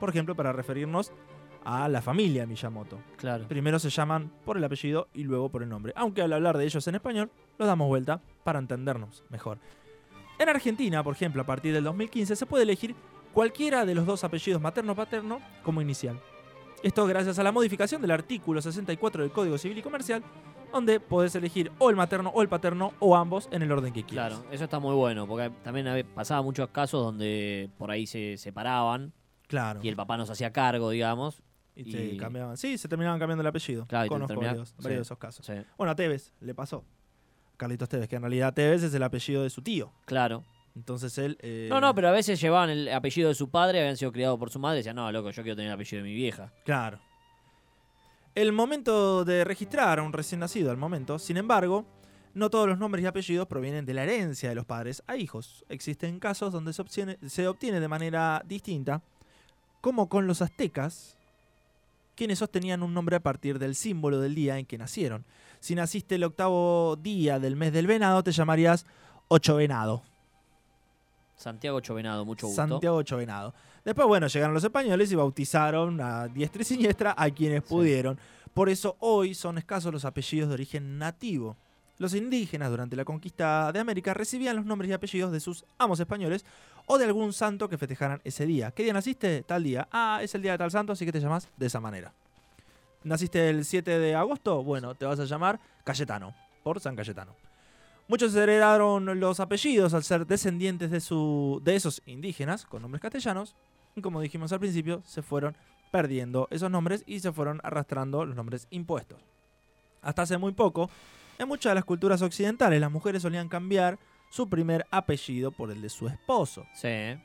Por 0.00 0.08
ejemplo, 0.08 0.34
para 0.34 0.52
referirnos 0.52 1.12
a 1.64 1.88
la 1.88 2.02
familia 2.02 2.46
Miyamoto. 2.46 3.00
Claro. 3.16 3.46
Primero 3.48 3.78
se 3.78 3.90
llaman 3.90 4.30
por 4.44 4.56
el 4.56 4.64
apellido 4.64 5.08
y 5.14 5.22
luego 5.24 5.48
por 5.48 5.62
el 5.62 5.68
nombre. 5.68 5.92
Aunque 5.96 6.22
al 6.22 6.32
hablar 6.32 6.58
de 6.58 6.64
ellos 6.64 6.86
en 6.88 6.94
español, 6.96 7.30
los 7.58 7.66
damos 7.66 7.88
vuelta 7.88 8.20
para 8.44 8.58
entendernos 8.58 9.24
mejor. 9.30 9.58
En 10.38 10.48
Argentina, 10.48 11.02
por 11.02 11.14
ejemplo, 11.14 11.42
a 11.42 11.46
partir 11.46 11.72
del 11.72 11.84
2015 11.84 12.36
se 12.36 12.46
puede 12.46 12.64
elegir 12.64 12.94
cualquiera 13.32 13.84
de 13.86 13.94
los 13.94 14.04
dos 14.06 14.24
apellidos 14.24 14.60
materno-paterno 14.60 15.38
como 15.62 15.80
inicial. 15.80 16.20
Esto 16.82 17.06
gracias 17.06 17.38
a 17.38 17.42
la 17.42 17.52
modificación 17.52 18.02
del 18.02 18.10
artículo 18.10 18.60
64 18.60 19.22
del 19.22 19.32
Código 19.32 19.56
Civil 19.56 19.78
y 19.78 19.82
Comercial, 19.82 20.22
donde 20.72 20.98
podés 21.00 21.34
elegir 21.36 21.70
o 21.78 21.88
el 21.88 21.96
materno 21.96 22.30
o 22.34 22.42
el 22.42 22.48
paterno 22.48 22.92
o 22.98 23.16
ambos 23.16 23.48
en 23.52 23.62
el 23.62 23.72
orden 23.72 23.92
que 23.92 24.02
quieras. 24.04 24.34
Claro, 24.34 24.44
eso 24.52 24.64
está 24.64 24.80
muy 24.80 24.94
bueno, 24.94 25.26
porque 25.26 25.50
también 25.62 26.04
pasaba 26.14 26.42
muchos 26.42 26.68
casos 26.70 27.02
donde 27.02 27.70
por 27.78 27.90
ahí 27.90 28.06
se 28.06 28.36
separaban 28.36 29.12
Claro. 29.46 29.80
y 29.82 29.88
el 29.88 29.96
papá 29.96 30.16
nos 30.16 30.28
hacía 30.30 30.52
cargo, 30.52 30.90
digamos. 30.90 31.42
Y 31.76 31.90
se 31.90 32.16
cambiaban. 32.16 32.56
Sí, 32.56 32.78
se 32.78 32.88
terminaban 32.88 33.18
cambiando 33.18 33.40
el 33.40 33.46
apellido. 33.48 33.86
Claro, 33.86 34.08
Conozco 34.08 34.36
varios, 34.40 34.74
varios 34.76 34.98
de 34.98 35.02
esos 35.02 35.18
casos. 35.18 35.50
Bueno, 35.76 35.90
a 35.90 35.96
Tevez 35.96 36.32
le 36.40 36.54
pasó. 36.54 36.84
Carlitos 37.56 37.88
Tevez, 37.88 38.08
que 38.08 38.16
en 38.16 38.22
realidad 38.22 38.52
Tevez 38.54 38.82
es 38.82 38.94
el 38.94 39.02
apellido 39.02 39.42
de 39.42 39.50
su 39.50 39.62
tío. 39.62 39.92
claro. 40.06 40.44
Entonces 40.76 41.16
él. 41.18 41.38
eh, 41.40 41.68
No, 41.70 41.80
no, 41.80 41.94
pero 41.94 42.08
a 42.08 42.10
veces 42.10 42.40
llevaban 42.40 42.68
el 42.68 42.88
apellido 42.92 43.28
de 43.28 43.36
su 43.36 43.48
padre, 43.48 43.78
habían 43.78 43.96
sido 43.96 44.10
criados 44.10 44.36
por 44.40 44.50
su 44.50 44.58
madre, 44.58 44.78
y 44.78 44.80
decían, 44.80 44.96
no, 44.96 45.12
loco, 45.12 45.30
yo 45.30 45.42
quiero 45.44 45.54
tener 45.54 45.68
el 45.68 45.74
apellido 45.74 46.02
de 46.02 46.08
mi 46.08 46.14
vieja. 46.16 46.52
Claro. 46.64 46.98
El 48.34 48.50
momento 48.50 49.24
de 49.24 49.44
registrar 49.44 50.00
a 50.00 50.02
un 50.02 50.12
recién 50.12 50.40
nacido, 50.40 50.72
al 50.72 50.76
momento, 50.76 51.20
sin 51.20 51.36
embargo, 51.36 51.84
no 52.34 52.50
todos 52.50 52.66
los 52.68 52.76
nombres 52.78 53.04
y 53.04 53.06
apellidos 53.06 53.46
provienen 53.46 53.86
de 53.86 53.94
la 53.94 54.02
herencia 54.02 54.48
de 54.48 54.56
los 54.56 54.66
padres 54.66 55.04
a 55.06 55.16
hijos. 55.16 55.64
Existen 55.68 56.18
casos 56.18 56.52
donde 56.52 56.72
se 56.72 56.82
obtiene, 56.82 57.18
se 57.24 57.46
obtiene 57.46 57.78
de 57.78 57.86
manera 57.86 58.42
distinta, 58.44 59.00
como 59.80 60.08
con 60.08 60.26
los 60.26 60.42
aztecas, 60.42 61.16
quienes 62.14 62.38
sostenían 62.38 62.82
un 62.82 62.94
nombre 62.94 63.16
a 63.16 63.20
partir 63.20 63.58
del 63.58 63.74
símbolo 63.74 64.20
del 64.20 64.34
día 64.34 64.58
en 64.58 64.66
que 64.66 64.78
nacieron. 64.78 65.24
Si 65.60 65.74
naciste 65.74 66.14
el 66.16 66.24
octavo 66.24 66.96
día 66.96 67.38
del 67.38 67.56
mes 67.56 67.72
del 67.72 67.86
venado, 67.86 68.22
te 68.22 68.32
llamarías 68.32 68.86
Ocho 69.28 69.56
Venado. 69.56 70.02
Santiago 71.36 71.80
Chovenado, 71.80 72.24
mucho 72.24 72.46
gusto. 72.46 72.62
Santiago 72.68 72.96
Ocho 72.96 73.16
Venado. 73.16 73.54
Después, 73.84 74.06
bueno, 74.06 74.26
llegaron 74.28 74.54
los 74.54 74.64
españoles 74.64 75.10
y 75.12 75.14
bautizaron 75.14 76.00
a 76.00 76.28
diestra 76.28 76.62
y 76.62 76.64
siniestra 76.64 77.14
a 77.16 77.28
quienes 77.30 77.62
Sí. 77.64 77.68
pudieron. 77.70 78.18
Por 78.54 78.68
eso 78.68 78.96
hoy 79.00 79.34
son 79.34 79.58
escasos 79.58 79.92
los 79.92 80.04
apellidos 80.04 80.48
de 80.48 80.54
origen 80.54 80.96
nativo. 80.98 81.56
Los 81.98 82.14
indígenas 82.14 82.70
durante 82.70 82.96
la 82.96 83.04
conquista 83.04 83.70
de 83.72 83.78
América 83.78 84.14
recibían 84.14 84.56
los 84.56 84.66
nombres 84.66 84.90
y 84.90 84.94
apellidos 84.94 85.30
de 85.30 85.40
sus 85.40 85.64
amos 85.78 86.00
españoles 86.00 86.44
o 86.86 86.98
de 86.98 87.04
algún 87.04 87.32
santo 87.32 87.68
que 87.68 87.78
festejaran 87.78 88.20
ese 88.24 88.46
día. 88.46 88.72
¿Qué 88.72 88.82
día 88.82 88.92
naciste? 88.92 89.42
Tal 89.42 89.62
día. 89.62 89.88
Ah, 89.92 90.18
es 90.22 90.34
el 90.34 90.42
día 90.42 90.52
de 90.52 90.58
tal 90.58 90.70
santo, 90.70 90.92
así 90.92 91.04
que 91.04 91.12
te 91.12 91.20
llamas 91.20 91.48
de 91.56 91.66
esa 91.66 91.80
manera. 91.80 92.12
¿Naciste 93.04 93.48
el 93.50 93.64
7 93.64 93.98
de 93.98 94.14
agosto? 94.14 94.64
Bueno, 94.64 94.94
te 94.94 95.04
vas 95.04 95.20
a 95.20 95.24
llamar 95.24 95.60
Cayetano, 95.84 96.34
por 96.62 96.80
San 96.80 96.96
Cayetano. 96.96 97.36
Muchos 98.08 98.34
heredaron 98.34 99.20
los 99.20 99.40
apellidos 99.40 99.94
al 99.94 100.04
ser 100.04 100.26
descendientes 100.26 100.90
de, 100.90 101.60
de 101.62 101.76
esos 101.76 102.02
indígenas 102.06 102.66
con 102.66 102.82
nombres 102.82 103.00
castellanos. 103.00 103.54
Y 103.94 104.02
como 104.02 104.20
dijimos 104.20 104.52
al 104.52 104.60
principio, 104.60 105.02
se 105.06 105.22
fueron 105.22 105.56
perdiendo 105.92 106.48
esos 106.50 106.70
nombres 106.70 107.04
y 107.06 107.20
se 107.20 107.32
fueron 107.32 107.60
arrastrando 107.62 108.24
los 108.24 108.34
nombres 108.34 108.66
impuestos. 108.70 109.20
Hasta 110.02 110.22
hace 110.22 110.38
muy 110.38 110.52
poco, 110.52 110.90
en 111.38 111.48
muchas 111.48 111.70
de 111.70 111.74
las 111.74 111.84
culturas 111.84 112.22
occidentales, 112.22 112.80
las 112.80 112.90
mujeres 112.90 113.22
solían 113.22 113.48
cambiar 113.48 113.98
su 114.30 114.48
primer 114.48 114.86
apellido 114.90 115.52
por 115.52 115.70
el 115.70 115.80
de 115.80 115.88
su 115.88 116.08
esposo. 116.08 116.66
Sí, 116.74 117.16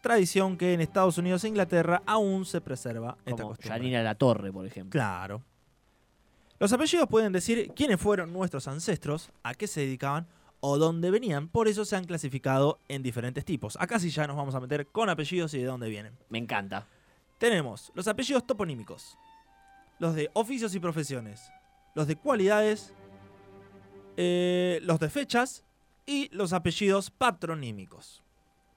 Tradición 0.00 0.58
que 0.58 0.74
en 0.74 0.82
Estados 0.82 1.16
Unidos 1.16 1.44
e 1.44 1.48
Inglaterra 1.48 2.02
aún 2.04 2.44
se 2.44 2.60
preserva 2.60 3.16
esta 3.24 3.42
como 3.42 3.48
costumbre. 3.48 3.70
Janina 3.70 4.02
La 4.02 4.14
Torre, 4.14 4.52
por 4.52 4.66
ejemplo. 4.66 4.90
Claro. 4.90 5.42
Los 6.58 6.72
apellidos 6.74 7.08
pueden 7.08 7.32
decir 7.32 7.72
quiénes 7.74 7.98
fueron 7.98 8.30
nuestros 8.30 8.68
ancestros, 8.68 9.30
a 9.42 9.54
qué 9.54 9.66
se 9.66 9.80
dedicaban 9.80 10.26
o 10.60 10.78
dónde 10.78 11.10
venían, 11.10 11.48
por 11.48 11.68
eso 11.68 11.84
se 11.84 11.96
han 11.96 12.04
clasificado 12.04 12.80
en 12.88 13.02
diferentes 13.02 13.44
tipos. 13.44 13.76
Acá 13.80 13.98
sí 13.98 14.10
ya 14.10 14.26
nos 14.26 14.36
vamos 14.36 14.54
a 14.54 14.60
meter 14.60 14.86
con 14.86 15.08
apellidos 15.08 15.54
y 15.54 15.58
de 15.58 15.64
dónde 15.64 15.88
vienen. 15.88 16.16
Me 16.28 16.38
encanta. 16.38 16.86
Tenemos 17.38 17.90
los 17.94 18.06
apellidos 18.06 18.46
toponímicos, 18.46 19.18
los 19.98 20.14
de 20.14 20.30
oficios 20.34 20.74
y 20.74 20.80
profesiones, 20.80 21.50
los 21.94 22.06
de 22.06 22.16
cualidades, 22.16 22.92
eh, 24.16 24.80
los 24.82 25.00
de 25.00 25.08
fechas 25.08 25.64
y 26.06 26.28
los 26.32 26.52
apellidos 26.52 27.10
patronímicos. 27.10 28.22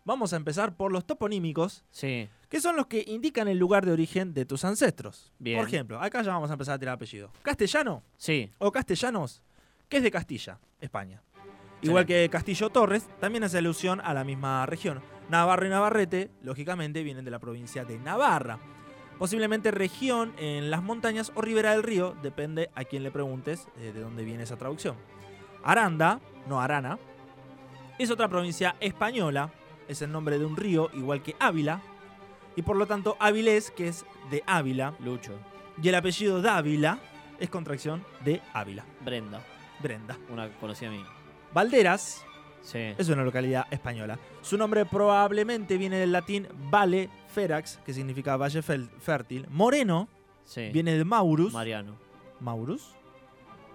Vamos 0.06 0.32
a 0.32 0.38
empezar 0.38 0.76
por 0.76 0.92
los 0.94 1.06
toponímicos, 1.06 1.84
Sí, 1.92 2.30
que 2.48 2.62
son 2.62 2.78
los 2.78 2.88
que 2.88 3.04
indican 3.08 3.50
el 3.50 3.58
lugar 3.58 3.86
de 3.86 3.92
origen 3.92 4.34
de 4.34 4.46
tus 4.46 4.64
ancestros. 4.64 5.34
Bien. 5.38 5.60
Por 5.60 5.68
ejemplo, 5.68 6.00
acá 6.00 6.22
ya 6.22 6.32
vamos 6.32 6.50
a 6.50 6.54
empezar 6.54 6.76
a 6.76 6.80
tirar 6.80 6.96
apellidos. 6.96 7.32
Castellano 7.42 8.04
sí, 8.16 8.50
o 8.58 8.72
castellanos, 8.72 9.42
que 9.90 9.98
es 9.98 10.04
de 10.04 10.12
Castilla, 10.12 10.60
España. 10.80 11.22
Igual 11.82 12.06
que 12.06 12.28
Castillo 12.30 12.70
Torres, 12.70 13.08
también 13.20 13.44
hace 13.44 13.58
alusión 13.58 14.02
a 14.02 14.14
la 14.14 14.24
misma 14.24 14.66
región. 14.66 15.02
Navarro 15.30 15.66
y 15.66 15.70
Navarrete, 15.70 16.32
lógicamente, 16.42 17.04
vienen 17.04 17.26
de 17.26 17.32
la 17.32 17.40
provincia 17.40 17.84
de 17.84 18.00
Navarra. 18.00 18.60
Posiblemente 19.18 19.72
región 19.72 20.34
en 20.38 20.70
las 20.70 20.84
montañas 20.84 21.32
o 21.36 21.42
ribera 21.42 21.72
del 21.72 21.84
río, 21.84 22.16
depende 22.22 22.70
a 22.76 22.84
quién 22.84 23.04
le 23.04 23.12
preguntes 23.12 23.68
eh, 23.78 23.92
de 23.94 24.00
dónde 24.02 24.24
viene 24.24 24.44
esa 24.44 24.58
traducción. 24.58 24.96
Aranda, 25.64 26.20
no 26.48 26.62
Arana, 26.62 27.00
es 27.98 28.12
otra 28.12 28.28
provincia 28.28 28.76
española, 28.80 29.52
es 29.88 30.02
el 30.02 30.12
nombre 30.12 30.38
de 30.38 30.46
un 30.46 30.56
río, 30.56 30.90
igual 30.94 31.24
que 31.24 31.36
Ávila, 31.40 31.82
y 32.56 32.62
por 32.62 32.76
lo 32.76 32.86
tanto 32.86 33.18
Áviles, 33.20 33.72
que 33.72 33.88
es 33.88 34.06
de 34.30 34.44
Ávila, 34.46 34.94
Lucho. 35.00 35.34
y 35.82 35.90
el 35.90 35.96
apellido 35.96 36.42
Dávila 36.42 37.00
es 37.40 37.50
contracción 37.50 38.04
de 38.24 38.42
Ávila, 38.54 38.86
Brenda. 39.04 39.42
Brenda. 39.80 40.18
Una 40.32 40.50
conocida 40.60 40.90
mía. 40.90 41.06
Valderas 41.54 42.24
Sí. 42.62 42.80
es 42.98 43.08
una 43.10 43.24
localidad 43.24 43.66
española. 43.72 44.20
Su 44.42 44.58
nombre 44.58 44.86
probablemente 44.86 45.78
viene 45.78 45.98
del 45.98 46.12
latín 46.12 46.48
Vale 46.70 47.10
Ferax, 47.38 47.78
que 47.86 47.94
significa 47.94 48.36
valle 48.36 48.64
fértil. 48.64 49.46
Moreno 49.52 50.08
Sí. 50.44 50.72
viene 50.74 50.98
de 50.98 51.06
Maurus. 51.06 51.54
Mariano. 51.54 51.96
Maurus. 52.40 52.96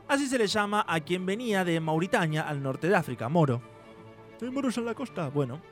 Así 0.09 0.27
se 0.27 0.37
le 0.37 0.49
llama 0.49 0.85
a 0.89 0.99
quien 0.99 1.25
venía 1.25 1.65
de 1.65 1.79
Mauritania 1.79 2.43
al 2.43 2.61
norte 2.61 2.89
de 2.89 2.97
África, 2.97 3.29
Moro. 3.29 3.63
¿Hay 4.41 4.51
moros 4.51 4.77
en 4.79 4.85
la 4.85 4.95
costa? 4.95 5.29
Bueno. 5.29 5.63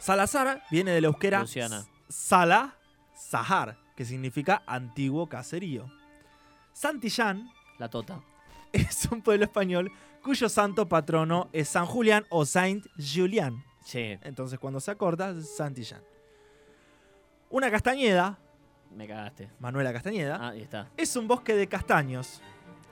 Salazar 0.00 0.62
viene 0.70 0.92
del 0.92 1.04
euskera 1.04 1.40
Luciana. 1.40 1.84
Sala 2.08 2.78
Sahar, 3.14 3.76
que 3.94 4.06
significa 4.06 4.62
antiguo 4.66 5.28
caserío. 5.28 5.90
Santillán 6.72 7.50
La 7.78 7.90
Tota. 7.90 8.22
es 8.72 9.06
un 9.12 9.20
pueblo 9.20 9.44
español 9.44 9.92
cuyo 10.22 10.48
santo 10.48 10.88
patrono 10.88 11.50
es 11.52 11.68
San 11.68 11.84
Julián 11.84 12.24
o 12.30 12.46
Saint 12.46 12.86
Julián. 12.96 13.62
Sí. 13.84 14.16
Entonces 14.22 14.58
cuando 14.58 14.80
se 14.80 14.90
acorta, 14.92 15.38
Santillán. 15.42 16.00
Una 17.50 17.70
castañeda, 17.70 18.38
Me 18.94 19.06
cagaste. 19.06 19.50
Manuela 19.60 19.92
Castañeda, 19.92 20.38
Ah, 20.40 20.48
ahí 20.50 20.62
está. 20.62 20.88
es 20.96 21.14
un 21.16 21.28
bosque 21.28 21.54
de 21.54 21.66
castaños. 21.68 22.40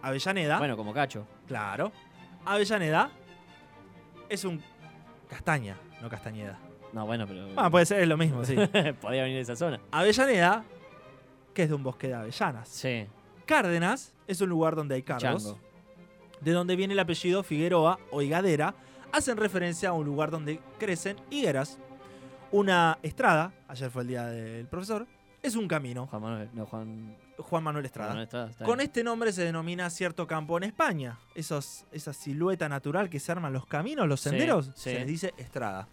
Avellaneda, 0.03 0.59
Bueno, 0.59 0.77
como 0.77 0.93
cacho. 0.93 1.27
claro. 1.47 1.91
Avellaneda 2.45 3.11
es 4.29 4.45
un 4.45 4.63
castaña, 5.29 5.77
no 6.03 6.09
castañeda. 6.11 6.59
No, 6.93 7.07
bueno, 7.07 7.27
pero. 7.27 7.49
Ah, 7.57 7.71
puede 7.71 7.87
ser 7.87 8.01
es 8.03 8.09
lo 8.09 8.17
mismo, 8.17 8.45
sí. 8.45 8.55
Podría 9.01 9.23
venir 9.23 9.37
de 9.37 9.41
esa 9.43 9.57
zona. 9.57 9.81
Avellaneda, 9.91 10.63
que 11.55 11.63
es 11.65 11.69
de 11.69 11.75
un 11.75 11.83
bosque 11.83 12.09
de 12.09 12.15
avellanas. 12.15 12.69
Sí. 12.69 13.07
Cárdenas 13.47 14.13
es 14.27 14.41
un 14.41 14.49
lugar 14.51 14.77
donde 14.77 14.95
hay. 14.97 15.03
Chango. 15.03 15.59
de 16.41 16.53
donde 16.53 16.77
viene 16.77 16.93
el 16.93 17.01
apellido 17.01 17.43
Figueroa 17.43 17.99
o 18.11 18.21
Higadera, 18.21 18.75
hacen 19.13 19.37
referencia 19.39 19.89
a 19.89 19.93
un 19.93 20.05
lugar 20.05 20.31
donde 20.31 20.61
crecen 20.79 21.17
higueras. 21.31 21.79
Una 22.55 23.01
estrada, 23.03 23.53
ayer 23.67 23.91
fue 23.91 24.03
el 24.03 24.09
día 24.09 24.27
del 24.27 24.69
profesor, 24.69 25.09
es 25.43 25.57
un 25.57 25.67
camino. 25.67 26.07
Juan 26.07 26.23
Manuel. 26.23 26.51
No, 26.53 26.67
Juan. 26.67 27.17
Juan 27.37 27.65
Manuel 27.65 27.85
Estrada. 27.85 28.11
Juan 28.11 28.15
Manuel 28.15 28.25
Estrada, 28.27 28.51
está 28.51 28.65
Con 28.65 28.81
este 28.81 29.03
nombre 29.03 29.33
se 29.33 29.43
denomina 29.43 29.91
cierto 29.91 30.25
campo 30.29 30.57
en 30.59 30.63
España. 30.63 31.19
Esos, 31.35 31.85
esa 31.91 32.13
silueta 32.13 32.69
natural 32.69 33.11
que 33.11 33.19
se 33.19 33.33
arman 33.33 33.53
los 33.53 33.67
caminos, 33.67 34.07
los 34.07 34.21
senderos, 34.21 34.67
sí. 34.67 34.91
se 34.91 34.95
les 34.95 35.07
dice 35.09 35.35
estrada. 35.37 35.89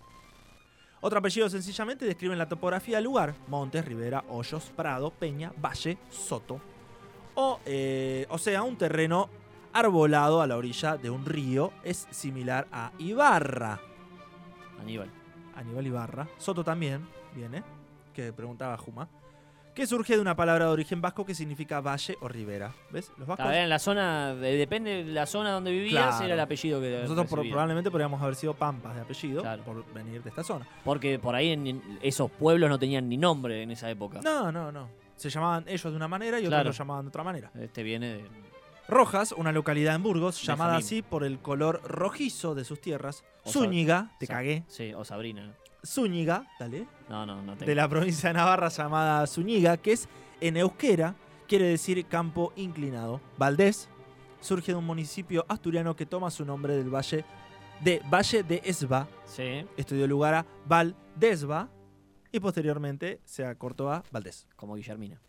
Otro 1.02 1.18
apellido 1.18 1.50
sencillamente 1.50 2.06
describen 2.06 2.38
la 2.38 2.48
topografía 2.48 2.98
del 2.98 3.06
lugar. 3.06 3.34
Montes, 3.48 3.84
ribera, 3.84 4.24
hoyos, 4.30 4.72
prado, 4.76 5.10
peña, 5.10 5.52
valle, 5.60 5.98
soto. 6.12 6.62
O, 7.34 7.60
eh, 7.66 8.28
o 8.30 8.38
sea, 8.38 8.62
un 8.62 8.78
terreno 8.78 9.32
arbolado 9.74 10.44
a 10.44 10.46
la 10.46 10.58
orilla 10.58 10.96
de 10.96 11.10
un 11.10 11.26
río 11.26 11.74
es 11.84 12.08
similar 12.12 12.68
a 12.72 12.92
Ibarra. 13.00 13.82
Aníbal. 14.80 15.21
Aníbal 15.62 15.88
Ibarra. 15.88 16.28
Soto 16.38 16.64
también 16.64 17.08
viene, 17.36 17.64
que 18.14 18.34
preguntaba 18.34 18.78
Juma. 18.78 19.08
Que 19.74 19.88
surge 19.88 20.16
de 20.16 20.20
una 20.22 20.36
palabra 20.36 20.66
de 20.66 20.72
origen 20.72 21.00
vasco 21.00 21.26
que 21.26 21.34
significa 21.34 21.80
valle 21.80 22.18
o 22.20 22.28
ribera. 22.28 22.74
¿Ves? 22.92 23.10
Los 23.18 23.26
vascos 23.26 23.46
Está 23.46 23.56
bien, 23.58 23.70
la 23.70 23.80
zona. 23.80 24.36
de- 24.36 24.58
depende 24.58 25.06
de 25.06 25.12
la 25.14 25.26
zona 25.26 25.52
donde 25.52 25.72
vivías, 25.72 26.08
Claro. 26.10 26.26
era 26.26 26.34
el 26.34 26.40
apellido 26.42 26.82
que. 26.82 27.00
Nosotros 27.04 27.28
por- 27.28 27.48
probablemente 27.48 27.90
podríamos 27.90 28.22
haber 28.22 28.36
sido 28.36 28.54
pampas 28.54 28.96
de 28.96 29.02
apellido 29.02 29.42
Claro. 29.42 29.64
por 29.64 29.94
venir 29.94 30.22
de 30.24 30.28
esta 30.30 30.44
zona. 30.44 30.68
Porque 30.84 31.20
por 31.20 31.36
ahí 31.36 31.52
en- 31.54 31.68
en 31.68 32.00
esos 32.02 32.30
pueblos 32.32 32.70
no 32.70 32.78
tenían 32.78 33.08
ni 33.08 33.16
nombre 33.16 33.64
en 33.64 33.72
esa 33.72 33.90
época. 33.90 34.20
No, 34.22 34.52
no, 34.52 34.74
no. 34.74 34.90
Se 35.16 35.30
llamaban 35.30 35.64
ellos 35.70 35.84
de 35.90 35.96
una 35.96 36.08
manera 36.10 36.38
y 36.38 36.42
otros 36.42 36.50
Claro. 36.50 36.70
lo 36.70 36.76
llamaban 36.76 37.06
de 37.06 37.10
otra 37.10 37.24
manera. 37.24 37.52
Este 37.58 37.82
viene 37.84 38.08
de. 38.16 38.51
Rojas, 38.92 39.32
una 39.32 39.54
localidad 39.54 39.96
en 39.96 40.04
Burgos, 40.04 40.44
llamada 40.44 40.76
así 40.76 41.02
por 41.02 41.24
el 41.24 41.40
color 41.40 41.82
rojizo 41.86 42.54
de 42.56 42.66
sus 42.66 42.82
tierras. 42.82 43.24
O 43.46 43.50
Zúñiga, 43.52 44.12
te 44.20 44.28
cagué. 44.28 44.66
Sí, 44.68 44.94
o 44.94 45.06
Sabrina. 45.06 45.56
Zúñiga, 45.86 46.46
dale. 46.60 46.86
No, 47.10 47.26
no, 47.26 47.42
no 47.42 47.54
tengo. 47.54 47.66
De 47.66 47.74
la 47.74 47.88
provincia 47.88 48.30
de 48.30 48.34
Navarra 48.34 48.68
llamada 48.68 49.26
Zúñiga, 49.28 49.78
que 49.78 49.94
es 49.94 50.10
en 50.42 50.58
euskera, 50.58 51.16
quiere 51.48 51.66
decir 51.66 52.06
campo 52.06 52.52
inclinado. 52.58 53.22
Valdés 53.38 53.88
surge 54.42 54.74
de 54.74 54.78
un 54.78 54.86
municipio 54.86 55.46
asturiano 55.48 55.96
que 55.96 56.06
toma 56.06 56.30
su 56.30 56.44
nombre 56.44 56.76
del 56.76 56.94
valle 56.94 57.24
de 57.80 58.02
Valle 58.12 58.44
de 58.44 58.62
Esba, 58.66 59.08
Sí, 59.26 59.66
Esto 59.78 59.96
dio 59.96 60.06
lugar 60.06 60.34
a 60.36 60.46
Valdesba 60.68 61.70
y 62.32 62.40
posteriormente 62.42 63.22
se 63.24 63.46
acortó 63.46 63.90
a 63.92 64.04
Valdés. 64.12 64.48
como 64.58 64.76
Guillermina. 64.76 65.20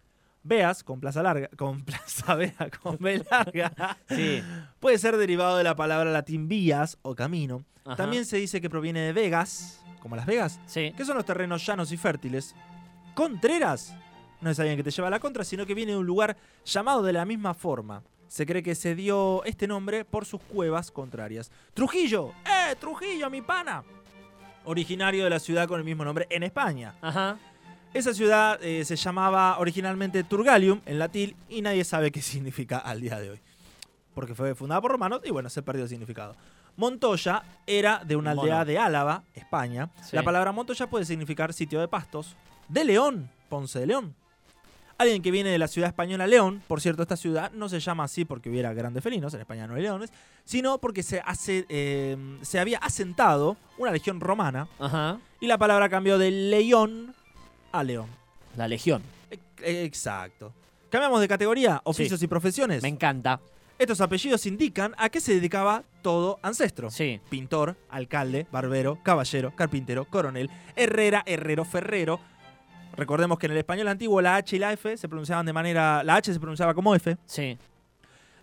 Beas, 0.45 0.83
con 0.83 1.01
plaza 1.01 1.23
larga, 1.23 1.49
con 1.57 1.83
plaza 1.85 2.35
Bea, 2.35 2.71
con 2.83 2.97
B 2.99 3.25
larga, 3.31 3.97
Sí. 4.09 4.43
puede 4.81 4.99
ser 4.99 5.17
derivado 5.17 5.57
de 5.57 5.65
la 5.65 5.77
palabra 5.77 6.11
latín 6.11 6.49
vías 6.49 6.99
o 7.03 7.15
camino. 7.15 7.65
Ajá. 7.85 7.97
También 7.97 8.25
se 8.25 8.37
dice 8.37 8.61
que 8.61 8.71
proviene 8.71 9.01
de 9.01 9.13
Vegas, 9.13 9.83
como 10.01 10.17
las 10.17 10.27
Vegas, 10.27 10.61
Sí. 10.67 10.93
que 10.97 11.05
son 11.05 11.17
los 11.17 11.25
terrenos 11.25 11.65
llanos 11.67 11.93
y 11.93 11.97
fértiles. 11.97 12.55
Contreras, 13.15 13.95
no 14.41 14.51
es 14.51 14.59
alguien 14.59 14.77
que 14.77 14.83
te 14.83 14.91
lleva 14.91 15.09
a 15.09 15.11
la 15.11 15.21
contra, 15.21 15.45
sino 15.45 15.67
que 15.67 15.75
viene 15.75 15.93
de 15.93 15.99
un 15.99 16.07
lugar 16.07 16.37
llamado 16.65 17.03
de 17.03 17.13
la 17.13 17.25
misma 17.25 17.55
forma. 17.55 18.03
Se 18.27 18.47
cree 18.47 18.63
que 18.63 18.75
se 18.75 18.95
dio 18.95 19.45
este 19.45 19.67
nombre 19.69 20.05
por 20.07 20.25
sus 20.25 20.41
cuevas 20.41 20.91
contrarias. 20.91 21.51
Trujillo, 21.75 22.33
¡eh, 22.47 22.75
Trujillo, 22.81 23.29
mi 23.29 23.43
pana! 23.43 23.85
Originario 24.65 25.25
de 25.25 25.31
la 25.31 25.39
ciudad 25.41 25.69
con 25.69 25.79
el 25.79 25.85
mismo 25.85 26.05
nombre 26.05 26.27
en 26.31 26.43
España. 26.45 26.95
Ajá. 27.03 27.37
Esa 27.95 28.15
ciudad 28.15 28.59
eh, 28.63 28.85
se 28.87 28.97
llamaba 28.97 29.59
originalmente 29.59 30.25
Turgalium 30.25 30.81
en 30.87 30.99
latín 30.99 31.37
y 31.49 31.61
nadie 31.61 31.85
sabe 31.85 32.11
qué 32.11 32.23
significa 32.23 32.79
al 32.79 33.01
día 33.01 33.21
de 33.21 33.31
hoy. 33.31 33.41
Porque 34.15 34.35
fue 34.35 34.55
fundada 34.55 34.81
por 34.81 34.93
romanos 34.93 35.21
y 35.25 35.31
bueno, 35.31 35.49
se 35.51 35.63
perdió 35.63 35.85
el 35.85 35.89
significado. 35.89 36.35
Montoya 36.77 37.43
era 37.67 38.03
de 38.05 38.17
una 38.17 38.31
Mono. 38.35 38.43
aldea 38.43 38.65
de 38.65 38.79
Álava, 38.79 39.25
España. 39.35 39.91
Sí. 40.03 40.17
La 40.17 40.23
palabra 40.23 40.53
Montoya 40.53 40.87
puede 40.89 41.05
significar 41.05 41.53
sitio 41.53 41.81
de 41.81 41.89
pastos. 41.89 42.35
De 42.69 42.85
León, 42.85 43.31
Ponce 43.51 43.79
de 43.79 43.87
León. 43.87 44.15
Alguien 44.97 45.21
que 45.21 45.31
viene 45.31 45.51
de 45.51 45.59
la 45.59 45.69
ciudad 45.69 45.89
española 45.89 46.27
León, 46.27 46.63
por 46.69 46.81
cierto, 46.81 47.03
esta 47.03 47.17
ciudad 47.17 47.51
no 47.53 47.69
se 47.69 47.81
llama 47.81 48.05
así 48.05 48.25
porque 48.25 48.49
hubiera 48.49 48.73
grandes 48.73 49.03
felinos, 49.03 49.35
en 49.35 49.41
España 49.41 49.67
no 49.67 49.75
hay 49.75 49.83
leones, 49.83 50.13
sino 50.45 50.79
porque 50.79 51.03
se, 51.03 51.21
hace, 51.21 51.67
eh, 51.69 52.17
se 52.43 52.61
había 52.61 52.79
asentado 52.79 53.57
una 53.79 53.91
legión 53.91 54.21
romana 54.21 54.69
Ajá. 54.79 55.19
y 55.41 55.47
la 55.47 55.59
palabra 55.59 55.89
cambió 55.89 56.19
de 56.19 56.31
león 56.31 57.15
a 57.73 57.83
león. 57.83 58.07
La 58.57 58.69
Legión. 58.69 59.03
E- 59.31 59.85
Exacto. 59.85 60.53
Cambiamos 60.91 61.21
de 61.21 61.29
categoría, 61.29 61.81
oficios 61.85 62.23
y 62.23 62.27
profesiones. 62.27 62.83
Me 62.83 62.89
encanta. 62.89 63.41
Estos 63.79 64.01
apellidos 64.01 64.45
indican 64.47 64.95
a 64.99 65.09
qué 65.09 65.21
se 65.21 65.35
dedicaba 65.35 65.83
todo 66.03 66.39
ancestro. 66.43 66.91
Sí. 66.91 67.21
Pintor, 67.31 67.77
alcalde, 67.89 68.47
barbero, 68.53 68.99
caballero, 69.03 69.55
carpintero, 69.57 70.05
coronel, 70.05 70.51
herrera, 70.77 71.23
herrero, 71.27 71.65
ferrero. 71.65 72.21
Recordemos 72.97 73.39
que 73.39 73.47
en 73.47 73.53
el 73.53 73.59
español 73.59 73.89
antiguo 73.89 74.21
la 74.21 74.37
H 74.37 74.55
y 74.55 74.59
la 74.59 74.73
F 74.75 74.97
se 74.99 75.09
pronunciaban 75.09 75.47
de 75.47 75.53
manera... 75.55 76.05
La 76.05 76.17
H 76.17 76.33
se 76.33 76.39
pronunciaba 76.39 76.75
como 76.75 76.95
F. 76.95 77.17
Sí. 77.25 77.57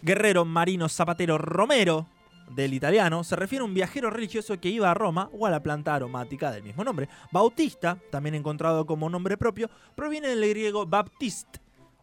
Guerrero, 0.01 0.43
marino, 0.43 0.89
zapatero, 0.89 1.37
romero 1.37 2.07
del 2.49 2.73
italiano 2.73 3.23
se 3.23 3.35
refiere 3.35 3.61
a 3.61 3.65
un 3.65 3.73
viajero 3.73 4.09
religioso 4.09 4.59
que 4.59 4.69
iba 4.69 4.89
a 4.89 4.93
Roma 4.93 5.29
o 5.33 5.45
a 5.45 5.49
la 5.49 5.61
planta 5.61 5.95
aromática 5.95 6.51
del 6.51 6.63
mismo 6.63 6.83
nombre. 6.83 7.07
Bautista, 7.31 7.97
también 8.11 8.35
encontrado 8.35 8.85
como 8.85 9.09
nombre 9.09 9.37
propio, 9.37 9.69
proviene 9.95 10.29
del 10.29 10.47
griego 10.49 10.85
baptist, 10.85 11.57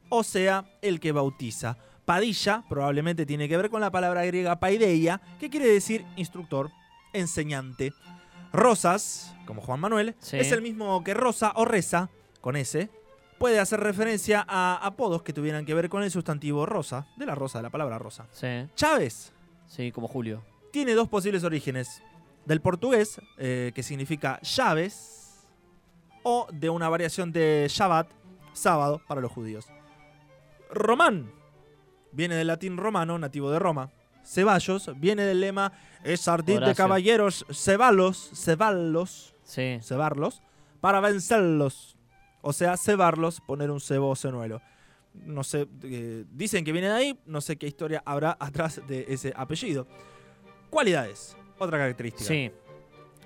o 0.08 0.22
sea, 0.22 0.64
el 0.82 1.00
que 1.00 1.12
bautiza. 1.12 1.76
Padilla 2.04 2.64
probablemente 2.68 3.26
tiene 3.26 3.48
que 3.48 3.56
ver 3.56 3.68
con 3.70 3.80
la 3.80 3.90
palabra 3.90 4.24
griega 4.24 4.60
paideia, 4.60 5.20
que 5.40 5.50
quiere 5.50 5.66
decir 5.66 6.04
instructor, 6.16 6.70
enseñante. 7.12 7.92
Rosas, 8.52 9.34
como 9.46 9.60
Juan 9.60 9.80
Manuel, 9.80 10.14
Sí. 10.20 10.36
es 10.38 10.52
el 10.52 10.62
mismo 10.62 11.02
que 11.02 11.14
Rosa 11.14 11.52
o 11.56 11.64
Reza, 11.64 12.08
con 12.40 12.56
S, 12.56 12.88
puede 13.38 13.58
hacer 13.58 13.80
referencia 13.80 14.44
a 14.48 14.76
apodos 14.82 15.22
que 15.22 15.32
tuvieran 15.32 15.66
que 15.66 15.74
ver 15.74 15.88
con 15.88 16.02
el 16.02 16.10
sustantivo 16.10 16.64
rosa, 16.64 17.06
de 17.16 17.26
la 17.26 17.34
rosa, 17.34 17.58
de 17.58 17.64
la 17.64 17.70
palabra 17.70 17.98
rosa. 17.98 18.26
Sí. 18.30 18.46
Chávez 18.76 19.32
Sí, 19.66 19.92
como 19.92 20.08
Julio. 20.08 20.42
tiene 20.72 20.94
dos 20.94 21.08
posibles 21.08 21.44
orígenes. 21.44 22.02
Del 22.44 22.60
portugués, 22.60 23.20
eh, 23.38 23.72
que 23.74 23.82
significa 23.82 24.40
llaves, 24.42 25.44
o 26.22 26.46
de 26.52 26.70
una 26.70 26.88
variación 26.88 27.32
de 27.32 27.66
Shabbat, 27.68 28.08
sábado, 28.52 29.00
para 29.08 29.20
los 29.20 29.32
judíos. 29.32 29.66
Román 30.70 31.30
viene 32.12 32.34
del 32.36 32.46
latín 32.48 32.76
romano, 32.76 33.18
nativo 33.18 33.50
de 33.50 33.58
Roma. 33.58 33.90
Ceballos 34.24 34.90
viene 34.98 35.22
del 35.22 35.40
lema 35.40 35.72
es 36.04 36.26
ardid 36.28 36.60
de 36.60 36.74
caballeros, 36.74 37.46
cebalos, 37.52 38.30
ceballos, 38.34 39.34
Sí. 39.44 39.78
cebarlos, 39.82 40.42
para 40.80 41.00
vencerlos. 41.00 41.96
O 42.42 42.52
sea, 42.52 42.76
cebarlos, 42.76 43.40
poner 43.40 43.70
un 43.70 43.80
cebo 43.80 44.10
o 44.10 44.16
senuelo. 44.16 44.60
No 45.24 45.42
sé, 45.44 45.66
eh, 45.82 46.24
dicen 46.30 46.64
que 46.64 46.72
viene 46.72 46.88
de 46.88 46.94
ahí, 46.94 47.20
no 47.26 47.40
sé 47.40 47.56
qué 47.56 47.66
historia 47.66 48.02
habrá 48.06 48.36
atrás 48.40 48.80
de 48.86 49.06
ese 49.08 49.32
apellido. 49.36 49.86
Cualidades, 50.70 51.36
otra 51.58 51.78
característica. 51.78 52.24
Sí. 52.28 52.50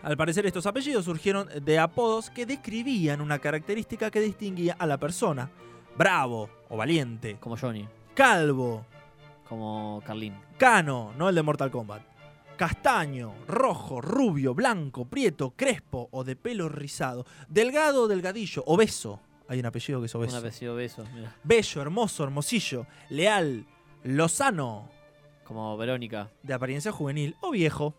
Al 0.03 0.17
parecer 0.17 0.47
estos 0.47 0.65
apellidos 0.67 1.05
surgieron 1.05 1.49
de 1.63 1.79
apodos 1.79 2.31
que 2.31 2.47
describían 2.47 3.21
una 3.21 3.39
característica 3.39 4.11
que 4.11 4.21
distinguía 4.21 4.75
a 4.79 4.87
la 4.87 4.99
persona. 4.99 5.51
Bravo 5.97 6.49
o 6.71 6.77
valiente, 6.77 7.37
Como 7.39 7.57
Johnny. 7.57 7.87
calvo, 8.15 8.87
Como 9.49 10.03
Carlín. 10.07 10.35
cano, 10.57 11.13
no 11.19 11.29
el 11.29 11.35
de 11.35 11.43
Mortal 11.43 11.71
Kombat. 11.71 12.03
Castaño, 12.57 13.35
rojo, 13.49 14.01
rubio, 14.01 14.55
blanco, 14.55 15.07
prieto, 15.07 15.55
crespo 15.57 16.09
o 16.13 16.25
de 16.25 16.37
pelo 16.37 16.69
rizado. 16.69 17.27
Delgado, 17.49 18.07
delgadillo, 18.07 18.63
obeso. 18.67 19.21
Hay 19.51 19.59
un 19.59 19.67
apellido 19.67 19.99
que 20.01 20.07
es 20.07 20.15
Un 20.15 20.21
obeso. 20.23 20.37
apellido 20.39 20.75
beso. 20.77 21.05
Mira. 21.13 21.35
Bello, 21.43 21.83
hermoso, 21.83 22.23
hermosillo, 22.23 22.87
leal, 23.09 23.67
lozano, 24.05 24.89
Como 25.45 25.77
Verónica. 25.77 26.31
de 26.45 26.55
apariencia 26.55 26.93
juvenil 26.93 27.35
o 27.41 27.51
viejo. 27.51 27.93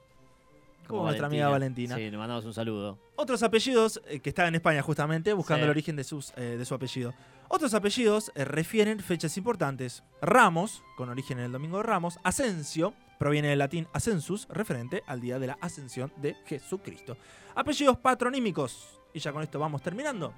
Como 0.87 1.03
nuestra 1.03 1.27
amiga 1.27 1.49
Valentina. 1.49 1.95
Sí, 1.95 2.09
le 2.09 2.17
mandamos 2.17 2.45
un 2.45 2.53
saludo. 2.53 2.97
Otros 3.17 3.43
apellidos, 3.43 4.01
eh, 4.07 4.19
que 4.19 4.29
están 4.29 4.47
en 4.47 4.55
España 4.55 4.81
justamente, 4.81 5.31
buscando 5.33 5.59
Sí. 5.59 5.63
el 5.65 5.69
origen 5.69 5.95
de, 5.97 6.03
sus, 6.05 6.31
eh, 6.37 6.55
de 6.57 6.65
su 6.65 6.73
apellido. 6.73 7.13
Otros 7.49 7.73
apellidos 7.73 8.31
eh, 8.35 8.45
refieren 8.45 8.99
fechas 9.01 9.35
importantes. 9.37 10.03
Ramos, 10.21 10.81
con 10.95 11.09
origen 11.09 11.37
en 11.39 11.45
el 11.45 11.51
Domingo 11.51 11.77
de 11.77 11.83
Ramos. 11.83 12.17
Asensio, 12.23 12.93
proviene 13.19 13.49
del 13.49 13.59
latín 13.59 13.87
ascensus, 13.93 14.47
referente 14.49 15.03
al 15.05 15.19
día 15.21 15.37
de 15.37 15.47
la 15.47 15.57
ascensión 15.61 16.11
de 16.17 16.35
Jesucristo. 16.45 17.17
Apellidos 17.55 17.97
patronímicos, 17.97 18.99
y 19.13 19.19
ya 19.19 19.31
con 19.33 19.43
esto 19.43 19.59
vamos 19.59 19.81
terminando, 19.81 20.33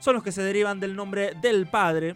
son 0.00 0.14
los 0.14 0.22
que 0.22 0.32
se 0.32 0.42
derivan 0.42 0.80
del 0.80 0.94
nombre 0.96 1.34
del 1.40 1.66
padre 1.66 2.14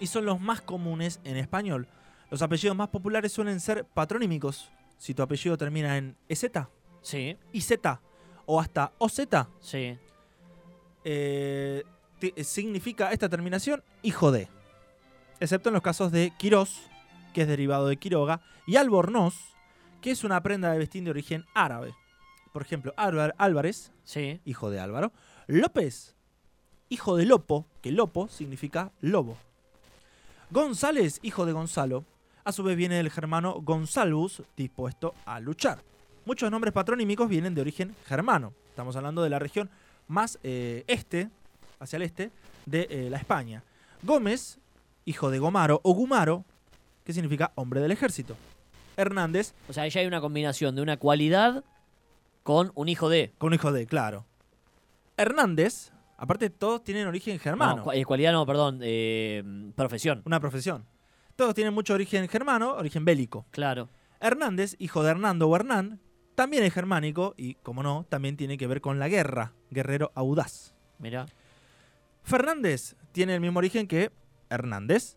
y 0.00 0.06
son 0.06 0.24
los 0.26 0.40
más 0.40 0.60
comunes 0.60 1.20
en 1.24 1.36
español. 1.36 1.88
Los 2.30 2.42
apellidos 2.42 2.76
más 2.76 2.88
populares 2.88 3.32
suelen 3.32 3.60
ser 3.60 3.84
patronímicos. 3.84 4.70
Si 4.98 5.14
tu 5.14 5.22
apellido 5.22 5.56
termina 5.56 5.96
en 5.96 6.16
EZ, 6.28 6.46
Sí, 7.02 7.36
IZ 7.52 7.72
o 8.46 8.60
hasta 8.60 8.92
OZ, 8.98 9.20
sí. 9.60 9.96
eh, 11.04 11.84
significa 12.42 13.12
esta 13.12 13.28
terminación 13.28 13.82
hijo 14.02 14.32
de. 14.32 14.48
Excepto 15.38 15.68
en 15.68 15.74
los 15.74 15.82
casos 15.82 16.10
de 16.12 16.32
Quirós, 16.36 16.82
que 17.34 17.42
es 17.42 17.48
derivado 17.48 17.86
de 17.86 17.96
Quiroga, 17.98 18.40
y 18.66 18.76
Albornoz, 18.76 19.34
que 20.00 20.10
es 20.10 20.24
una 20.24 20.42
prenda 20.42 20.72
de 20.72 20.78
vestir 20.78 21.04
de 21.04 21.10
origen 21.10 21.44
árabe. 21.54 21.94
Por 22.52 22.62
ejemplo, 22.62 22.94
Álvar- 22.96 23.34
Álvarez, 23.38 23.92
Sí. 24.02 24.40
hijo 24.44 24.70
de 24.70 24.80
Álvaro. 24.80 25.12
López, 25.46 26.15
hijo 26.88 27.16
de 27.16 27.26
Lopo, 27.26 27.66
que 27.82 27.92
Lopo 27.92 28.28
significa 28.28 28.92
lobo. 29.00 29.36
González, 30.50 31.18
hijo 31.22 31.44
de 31.46 31.52
Gonzalo, 31.52 32.04
a 32.44 32.52
su 32.52 32.62
vez 32.62 32.76
viene 32.76 32.96
del 32.96 33.10
germano 33.10 33.60
Gonsalvus, 33.60 34.42
dispuesto 34.56 35.14
a 35.24 35.40
luchar. 35.40 35.82
Muchos 36.24 36.50
nombres 36.50 36.72
patronímicos 36.72 37.28
vienen 37.28 37.54
de 37.54 37.60
origen 37.60 37.94
germano. 38.06 38.52
Estamos 38.68 38.94
hablando 38.96 39.22
de 39.22 39.30
la 39.30 39.38
región 39.38 39.68
más 40.06 40.38
eh, 40.44 40.84
este, 40.86 41.28
hacia 41.80 41.96
el 41.96 42.02
este, 42.02 42.30
de 42.64 42.86
eh, 42.90 43.10
la 43.10 43.18
España. 43.18 43.64
Gómez, 44.02 44.58
hijo 45.04 45.30
de 45.30 45.38
Gomaro 45.38 45.80
o 45.82 45.92
Gumaro, 45.94 46.44
que 47.04 47.12
significa 47.12 47.52
hombre 47.56 47.80
del 47.80 47.92
ejército. 47.92 48.36
Hernández, 48.96 49.52
O 49.68 49.72
sea, 49.72 49.86
ya 49.88 50.00
hay 50.00 50.06
una 50.06 50.20
combinación 50.20 50.74
de 50.74 50.82
una 50.82 50.96
cualidad 50.96 51.64
con 52.42 52.72
un 52.74 52.88
hijo 52.88 53.08
de. 53.08 53.32
con 53.38 53.52
hijo 53.52 53.72
de, 53.72 53.86
claro. 53.86 54.24
Hernández, 55.16 55.92
aparte 56.16 56.50
todos 56.50 56.82
tienen 56.84 57.06
origen 57.06 57.38
germano. 57.38 57.84
No, 57.86 57.92
eh, 57.92 58.04
cualidad 58.04 58.32
no, 58.32 58.46
perdón. 58.46 58.80
eh, 58.82 59.42
profesión. 59.74 60.22
una 60.24 60.40
profesión. 60.40 60.86
Todos 61.36 61.54
tienen 61.54 61.74
mucho 61.74 61.94
origen 61.94 62.28
germano, 62.28 62.74
origen 62.74 63.04
bélico. 63.04 63.46
Claro. 63.50 63.88
Hernández, 64.20 64.76
hijo 64.78 65.02
de 65.02 65.10
Hernando 65.10 65.48
o 65.48 65.54
Hernán, 65.54 66.00
también 66.34 66.64
es 66.64 66.72
germánico 66.72 67.34
y, 67.36 67.54
como 67.54 67.82
no, 67.82 68.06
también 68.08 68.36
tiene 68.36 68.56
que 68.56 68.66
ver 68.66 68.80
con 68.80 68.98
la 68.98 69.08
guerra, 69.08 69.52
guerrero 69.70 70.12
audaz. 70.14 70.74
Mira. 70.98 71.26
Fernández 72.22 72.96
tiene 73.12 73.34
el 73.34 73.40
mismo 73.40 73.58
origen 73.58 73.86
que 73.86 74.10
Hernández. 74.50 75.16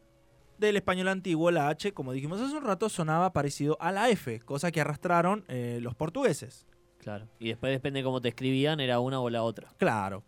Del 0.57 0.75
español 0.75 1.07
antiguo, 1.07 1.51
la 1.51 1.69
H, 1.69 1.93
como 1.93 2.12
dijimos 2.12 2.41
hace 2.41 2.53
un 2.55 2.65
rato, 2.65 2.89
sonaba 2.89 3.31
parecido 3.31 3.77
a 3.79 3.93
la 3.93 4.09
F, 4.09 4.41
cosa 4.41 4.71
que 4.71 4.81
arrastraron 4.81 5.45
eh, 5.47 5.79
los 5.81 5.95
portugueses. 5.95 6.67
Claro. 6.97 7.29
Y 7.39 7.47
después 7.47 7.71
depende 7.71 7.99
de 7.99 8.03
cómo 8.03 8.19
te 8.19 8.27
escribían, 8.27 8.81
era 8.81 8.99
una 8.99 9.21
o 9.21 9.29
la 9.29 9.41
otra. 9.41 9.69
Claro. 9.77 10.23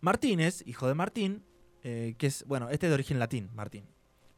Martínez, 0.00 0.62
hijo 0.66 0.86
de 0.88 0.94
Martín, 0.94 1.44
eh, 1.82 2.14
que 2.18 2.26
es, 2.26 2.44
bueno, 2.46 2.68
este 2.70 2.86
es 2.86 2.90
de 2.90 2.94
origen 2.94 3.18
latín, 3.18 3.50
Martín. 3.54 3.84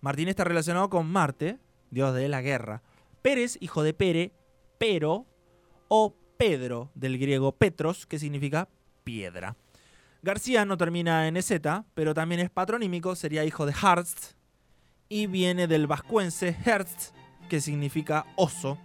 Martín 0.01 0.29
está 0.29 0.44
relacionado 0.44 0.88
con 0.88 1.07
Marte, 1.11 1.59
dios 1.90 2.14
de 2.14 2.29
la 2.29 2.40
guerra. 2.40 2.83
Pérez, 3.23 3.59
hijo 3.61 3.83
de 3.83 3.92
Pere, 3.92 4.33
Pero 4.79 5.27
o 5.88 6.14
Pedro, 6.38 6.90
del 6.94 7.18
griego 7.18 7.53
Petros, 7.53 8.07
que 8.07 8.18
significa 8.18 8.68
piedra. 9.05 9.57
García 10.23 10.64
no 10.64 10.77
termina 10.77 11.29
en 11.29 11.37
EZ, 11.37 11.53
pero 11.94 12.14
también 12.14 12.40
es 12.40 12.51
patronímico, 12.51 13.14
sería 13.14 13.44
hijo 13.44 13.66
de 13.66 13.75
Harst, 13.81 14.33
y 15.09 15.27
viene 15.27 15.66
del 15.66 15.87
vascuense 15.87 16.57
Herst, 16.64 17.14
que 17.49 17.61
significa 17.61 18.25
oso. 18.37 18.79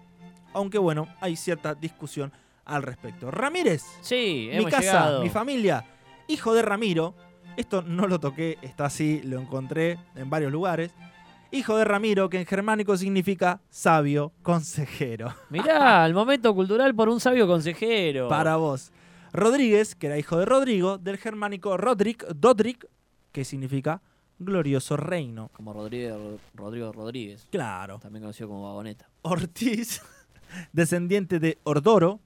Aunque 0.54 0.78
bueno, 0.78 1.08
hay 1.22 1.36
cierta 1.36 1.76
discusión 1.76 2.32
al 2.66 2.84
respecto. 2.84 3.30
Ramírez, 3.32 3.84
Sí, 4.02 4.48
mi 4.50 4.58
hemos 4.58 4.72
casa, 4.72 4.82
llegado. 4.82 5.22
mi 5.24 5.30
familia, 5.30 5.86
hijo 6.28 6.54
de 6.54 6.62
Ramiro. 6.62 7.16
Esto 7.58 7.82
no 7.82 8.08
lo 8.08 8.20
toqué, 8.20 8.58
está 8.62 8.86
así, 8.86 9.22
lo 9.24 9.40
encontré 9.40 9.98
en 10.16 10.30
varios 10.30 10.52
lugares. 10.52 10.94
Hijo 11.52 11.78
de 11.78 11.86
Ramiro, 11.86 12.30
que 12.30 12.40
en 12.40 12.46
germánico 12.46 12.98
significa 12.98 13.62
sabio 13.70 14.34
consejero. 14.42 15.34
Mirá, 15.50 16.06
el 16.06 16.14
momento 16.14 16.54
cultural 16.54 16.94
por 16.94 17.08
un 17.08 17.20
sabio 17.20 17.48
consejero. 17.48 18.28
Para 18.28 18.58
vos. 18.58 18.92
Rodríguez, 19.32 19.96
que 19.96 20.08
era 20.08 20.18
hijo 20.18 20.38
de 20.38 20.46
Rodrigo, 20.46 20.98
del 20.98 21.18
germánico 21.18 21.78
Rodrik, 21.78 22.26
Dodrik, 22.28 22.88
que 23.32 23.46
significa 23.46 24.02
glorioso 24.40 24.98
reino. 24.98 25.50
Como 25.54 25.74
Rodrigo, 25.74 26.38
Rodrigo 26.54 26.92
Rodríguez. 26.92 27.48
Claro. 27.52 28.00
También 28.00 28.24
conocido 28.24 28.50
como 28.50 28.64
Vagoneta. 28.64 29.10
Ortiz, 29.22 30.02
descendiente 30.74 31.40
de 31.40 31.58
Ordoro, 31.64 32.20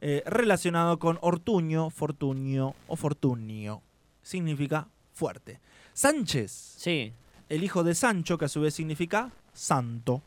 eh, 0.00 0.22
relacionado 0.26 0.98
con 0.98 1.18
Ortuño, 1.20 1.90
Fortunio 1.90 2.74
o 2.88 2.96
Fortunio. 2.96 3.82
Significa 4.22 4.88
fuerte. 5.12 5.60
Sánchez, 5.92 6.50
Sí. 6.78 7.12
el 7.48 7.64
hijo 7.64 7.82
de 7.84 7.94
Sancho, 7.94 8.38
que 8.38 8.46
a 8.46 8.48
su 8.48 8.60
vez 8.60 8.74
significa 8.74 9.30
santo. 9.52 10.22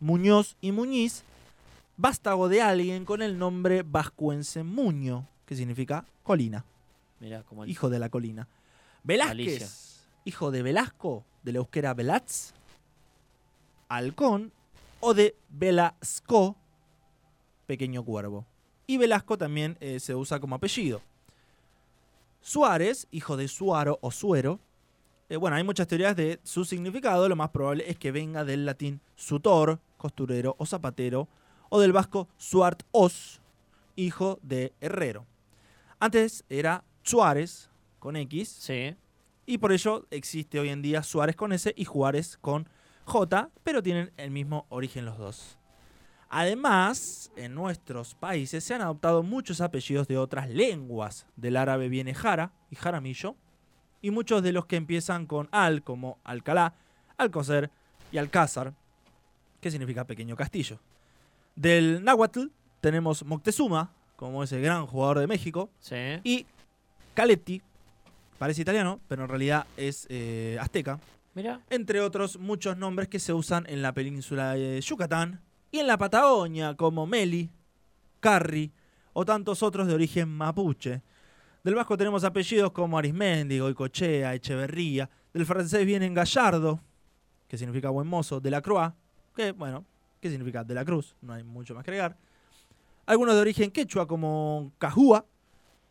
Muñoz 0.00 0.56
y 0.60 0.72
Muñiz, 0.72 1.24
vástago 1.96 2.48
de 2.48 2.62
alguien 2.62 3.04
con 3.04 3.22
el 3.22 3.38
nombre 3.38 3.82
vascuense 3.82 4.62
Muño, 4.62 5.26
que 5.46 5.56
significa 5.56 6.04
colina, 6.22 6.64
Mirá, 7.20 7.42
como 7.42 7.64
el... 7.64 7.70
hijo 7.70 7.90
de 7.90 7.98
la 7.98 8.08
colina. 8.08 8.48
Velázquez, 9.02 9.30
Alicia. 9.62 9.68
hijo 10.24 10.50
de 10.50 10.62
Velasco, 10.62 11.24
de 11.42 11.52
la 11.52 11.58
euskera 11.58 11.92
Velaz, 11.94 12.54
halcón, 13.88 14.52
o 15.00 15.12
de 15.14 15.36
Velasco, 15.50 16.56
pequeño 17.66 18.02
cuervo. 18.04 18.46
Y 18.86 18.96
Velasco 18.98 19.38
también 19.38 19.76
eh, 19.80 19.98
se 20.00 20.14
usa 20.14 20.38
como 20.40 20.56
apellido. 20.56 21.00
Suárez, 22.40 23.06
hijo 23.10 23.36
de 23.36 23.48
Suaro 23.48 23.98
o 24.02 24.10
Suero. 24.10 24.60
eh, 25.30 25.36
bueno, 25.36 25.56
hay 25.56 25.64
muchas 25.64 25.86
teorías 25.88 26.14
de 26.16 26.38
su 26.42 26.64
significado. 26.66 27.28
Lo 27.28 27.36
más 27.36 27.50
probable 27.50 27.84
es 27.90 27.98
que 27.98 28.12
venga 28.12 28.44
del 28.44 28.66
latín 28.66 29.00
sutor, 29.16 29.80
costurero 29.96 30.54
o 30.58 30.66
zapatero, 30.66 31.28
o 31.70 31.80
del 31.80 31.92
vasco 31.92 32.28
suart 32.36 32.82
os, 32.92 33.40
hijo 33.96 34.38
de 34.42 34.72
herrero. 34.80 35.24
Antes 35.98 36.44
era 36.50 36.84
Suárez 37.02 37.70
con 37.98 38.16
X, 38.16 38.48
Sí. 38.50 38.94
y 39.46 39.56
por 39.58 39.72
ello 39.72 40.06
existe 40.10 40.60
hoy 40.60 40.68
en 40.68 40.82
día 40.82 41.02
Suárez 41.02 41.36
con 41.36 41.52
S 41.54 41.72
y 41.74 41.86
Juárez 41.86 42.36
con 42.36 42.68
J, 43.06 43.48
pero 43.62 43.82
tienen 43.82 44.12
el 44.18 44.30
mismo 44.30 44.66
origen 44.68 45.06
los 45.06 45.16
dos. 45.16 45.58
Además, 46.36 47.30
en 47.36 47.54
nuestros 47.54 48.16
países 48.16 48.64
se 48.64 48.74
han 48.74 48.82
adoptado 48.82 49.22
muchos 49.22 49.60
apellidos 49.60 50.08
de 50.08 50.18
otras 50.18 50.50
lenguas. 50.50 51.26
Del 51.36 51.56
árabe 51.56 51.88
viene 51.88 52.12
Jara 52.12 52.50
y 52.72 52.74
Jaramillo, 52.74 53.36
y 54.02 54.10
muchos 54.10 54.42
de 54.42 54.50
los 54.50 54.66
que 54.66 54.74
empiezan 54.74 55.26
con 55.26 55.48
al, 55.52 55.84
como 55.84 56.18
Alcalá, 56.24 56.74
Alcocer 57.18 57.70
y 58.10 58.18
Alcázar, 58.18 58.74
que 59.60 59.70
significa 59.70 60.08
pequeño 60.08 60.34
castillo. 60.34 60.80
Del 61.54 62.02
náhuatl 62.02 62.46
tenemos 62.80 63.24
Moctezuma, 63.24 63.92
como 64.16 64.42
ese 64.42 64.60
gran 64.60 64.86
jugador 64.86 65.20
de 65.20 65.28
México, 65.28 65.70
Sí. 65.78 66.18
y 66.24 66.46
Caletti, 67.14 67.62
parece 68.40 68.62
italiano, 68.62 68.98
pero 69.06 69.22
en 69.22 69.28
realidad 69.28 69.66
es 69.76 70.08
eh, 70.10 70.58
azteca. 70.60 70.98
Mirá. 71.34 71.60
Entre 71.70 72.00
otros 72.00 72.40
muchos 72.40 72.76
nombres 72.76 73.06
que 73.06 73.20
se 73.20 73.32
usan 73.32 73.66
en 73.68 73.82
la 73.82 73.92
península 73.92 74.54
de 74.54 74.80
Yucatán 74.80 75.40
y 75.74 75.80
en 75.80 75.88
la 75.88 75.98
Patagonia, 75.98 76.76
como 76.76 77.04
Meli, 77.04 77.50
Carri 78.20 78.72
o 79.12 79.24
tantos 79.24 79.60
otros 79.60 79.88
de 79.88 79.94
origen 79.94 80.28
mapuche. 80.28 81.02
Del 81.64 81.74
vasco 81.74 81.96
tenemos 81.96 82.22
apellidos 82.22 82.70
como 82.70 82.96
Arismendi, 82.96 83.58
Goicochea, 83.58 84.34
Echeverría. 84.34 85.10
Del 85.32 85.44
francés 85.44 85.84
vienen 85.84 86.14
Gallardo, 86.14 86.78
que 87.48 87.58
significa 87.58 87.90
buen 87.90 88.06
mozo. 88.06 88.40
De 88.40 88.52
la 88.52 88.62
Croix, 88.62 88.92
que, 89.34 89.50
bueno, 89.50 89.84
¿qué 90.20 90.30
significa? 90.30 90.62
De 90.62 90.74
la 90.74 90.84
cruz. 90.84 91.16
No 91.20 91.32
hay 91.32 91.42
mucho 91.42 91.74
más 91.74 91.82
que 91.82 91.90
agregar. 91.90 92.16
Algunos 93.04 93.34
de 93.34 93.40
origen 93.40 93.72
quechua 93.72 94.06
como 94.06 94.70
Cajúa, 94.78 95.26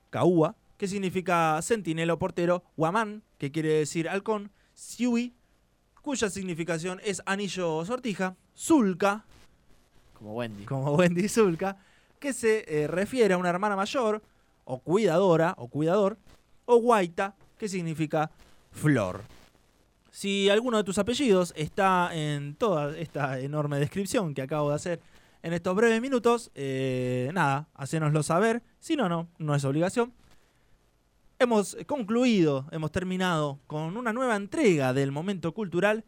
Caúa, 0.09 0.55
que 0.77 0.87
significa 0.87 1.59
centinela 1.61 2.13
o 2.13 2.19
portero. 2.19 2.63
Guamán, 2.77 3.21
que 3.37 3.51
quiere 3.51 3.73
decir 3.79 4.07
halcón. 4.07 4.49
Siui, 4.73 5.35
cuya 6.01 6.29
significación 6.29 7.01
es 7.03 7.21
anillo 7.25 7.75
o 7.75 7.85
sortija. 7.85 8.37
Zulca, 8.55 9.25
Como 10.23 10.35
Wendy. 10.35 10.63
como 10.63 10.93
Wendy 10.93 11.27
Zulka, 11.27 11.75
que 12.17 12.31
se 12.31 12.63
eh, 12.65 12.87
refiere 12.87 13.33
a 13.33 13.37
una 13.37 13.49
hermana 13.49 13.75
mayor, 13.75 14.23
o 14.63 14.79
cuidadora, 14.79 15.53
o 15.57 15.67
cuidador, 15.67 16.17
o 16.63 16.77
guaita, 16.77 17.35
que 17.57 17.67
significa 17.67 18.31
flor. 18.71 19.21
Si 20.11 20.49
alguno 20.49 20.77
de 20.77 20.85
tus 20.85 20.97
apellidos 20.97 21.53
está 21.57 22.11
en 22.13 22.55
toda 22.55 22.97
esta 22.97 23.37
enorme 23.41 23.79
descripción 23.79 24.33
que 24.33 24.41
acabo 24.41 24.69
de 24.69 24.75
hacer 24.75 25.01
en 25.41 25.51
estos 25.51 25.75
breves 25.75 25.99
minutos, 25.99 26.51
eh, 26.55 27.29
nada, 27.33 27.67
hacénoslo 27.73 28.23
saber. 28.23 28.63
Si 28.79 28.95
no, 28.95 29.09
no, 29.09 29.27
no 29.39 29.55
es 29.55 29.65
obligación. 29.65 30.13
Hemos 31.37 31.75
concluido, 31.85 32.65
hemos 32.71 32.93
terminado 32.93 33.59
con 33.67 33.97
una 33.97 34.13
nueva 34.13 34.37
entrega 34.37 34.93
del 34.93 35.11
Momento 35.11 35.53
Cultural. 35.53 36.05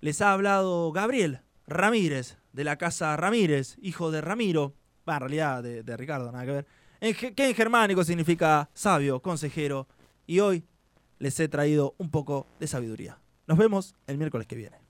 Les 0.00 0.20
ha 0.20 0.32
hablado 0.32 0.92
Gabriel 0.92 1.40
Ramírez, 1.66 2.38
de 2.52 2.64
la 2.64 2.76
casa 2.76 3.16
Ramírez, 3.16 3.76
hijo 3.80 4.10
de 4.10 4.20
Ramiro, 4.20 4.74
en 5.06 5.20
realidad 5.20 5.62
de, 5.62 5.96
Ricardo, 5.96 6.32
nada 6.32 6.44
que 6.44 6.52
ver, 6.52 6.66
en 7.00 7.14
que 7.14 7.48
en 7.48 7.54
germánico 7.54 8.04
significa 8.04 8.70
sabio, 8.74 9.20
consejero, 9.20 9.86
y 10.26 10.40
hoy 10.40 10.64
les 11.18 11.38
he 11.40 11.48
traído 11.48 11.94
un 11.98 12.10
poco 12.10 12.46
de 12.58 12.66
sabiduría. 12.66 13.18
Nos 13.46 13.58
vemos 13.58 13.94
el 14.06 14.18
miércoles 14.18 14.46
que 14.46 14.56
viene. 14.56 14.85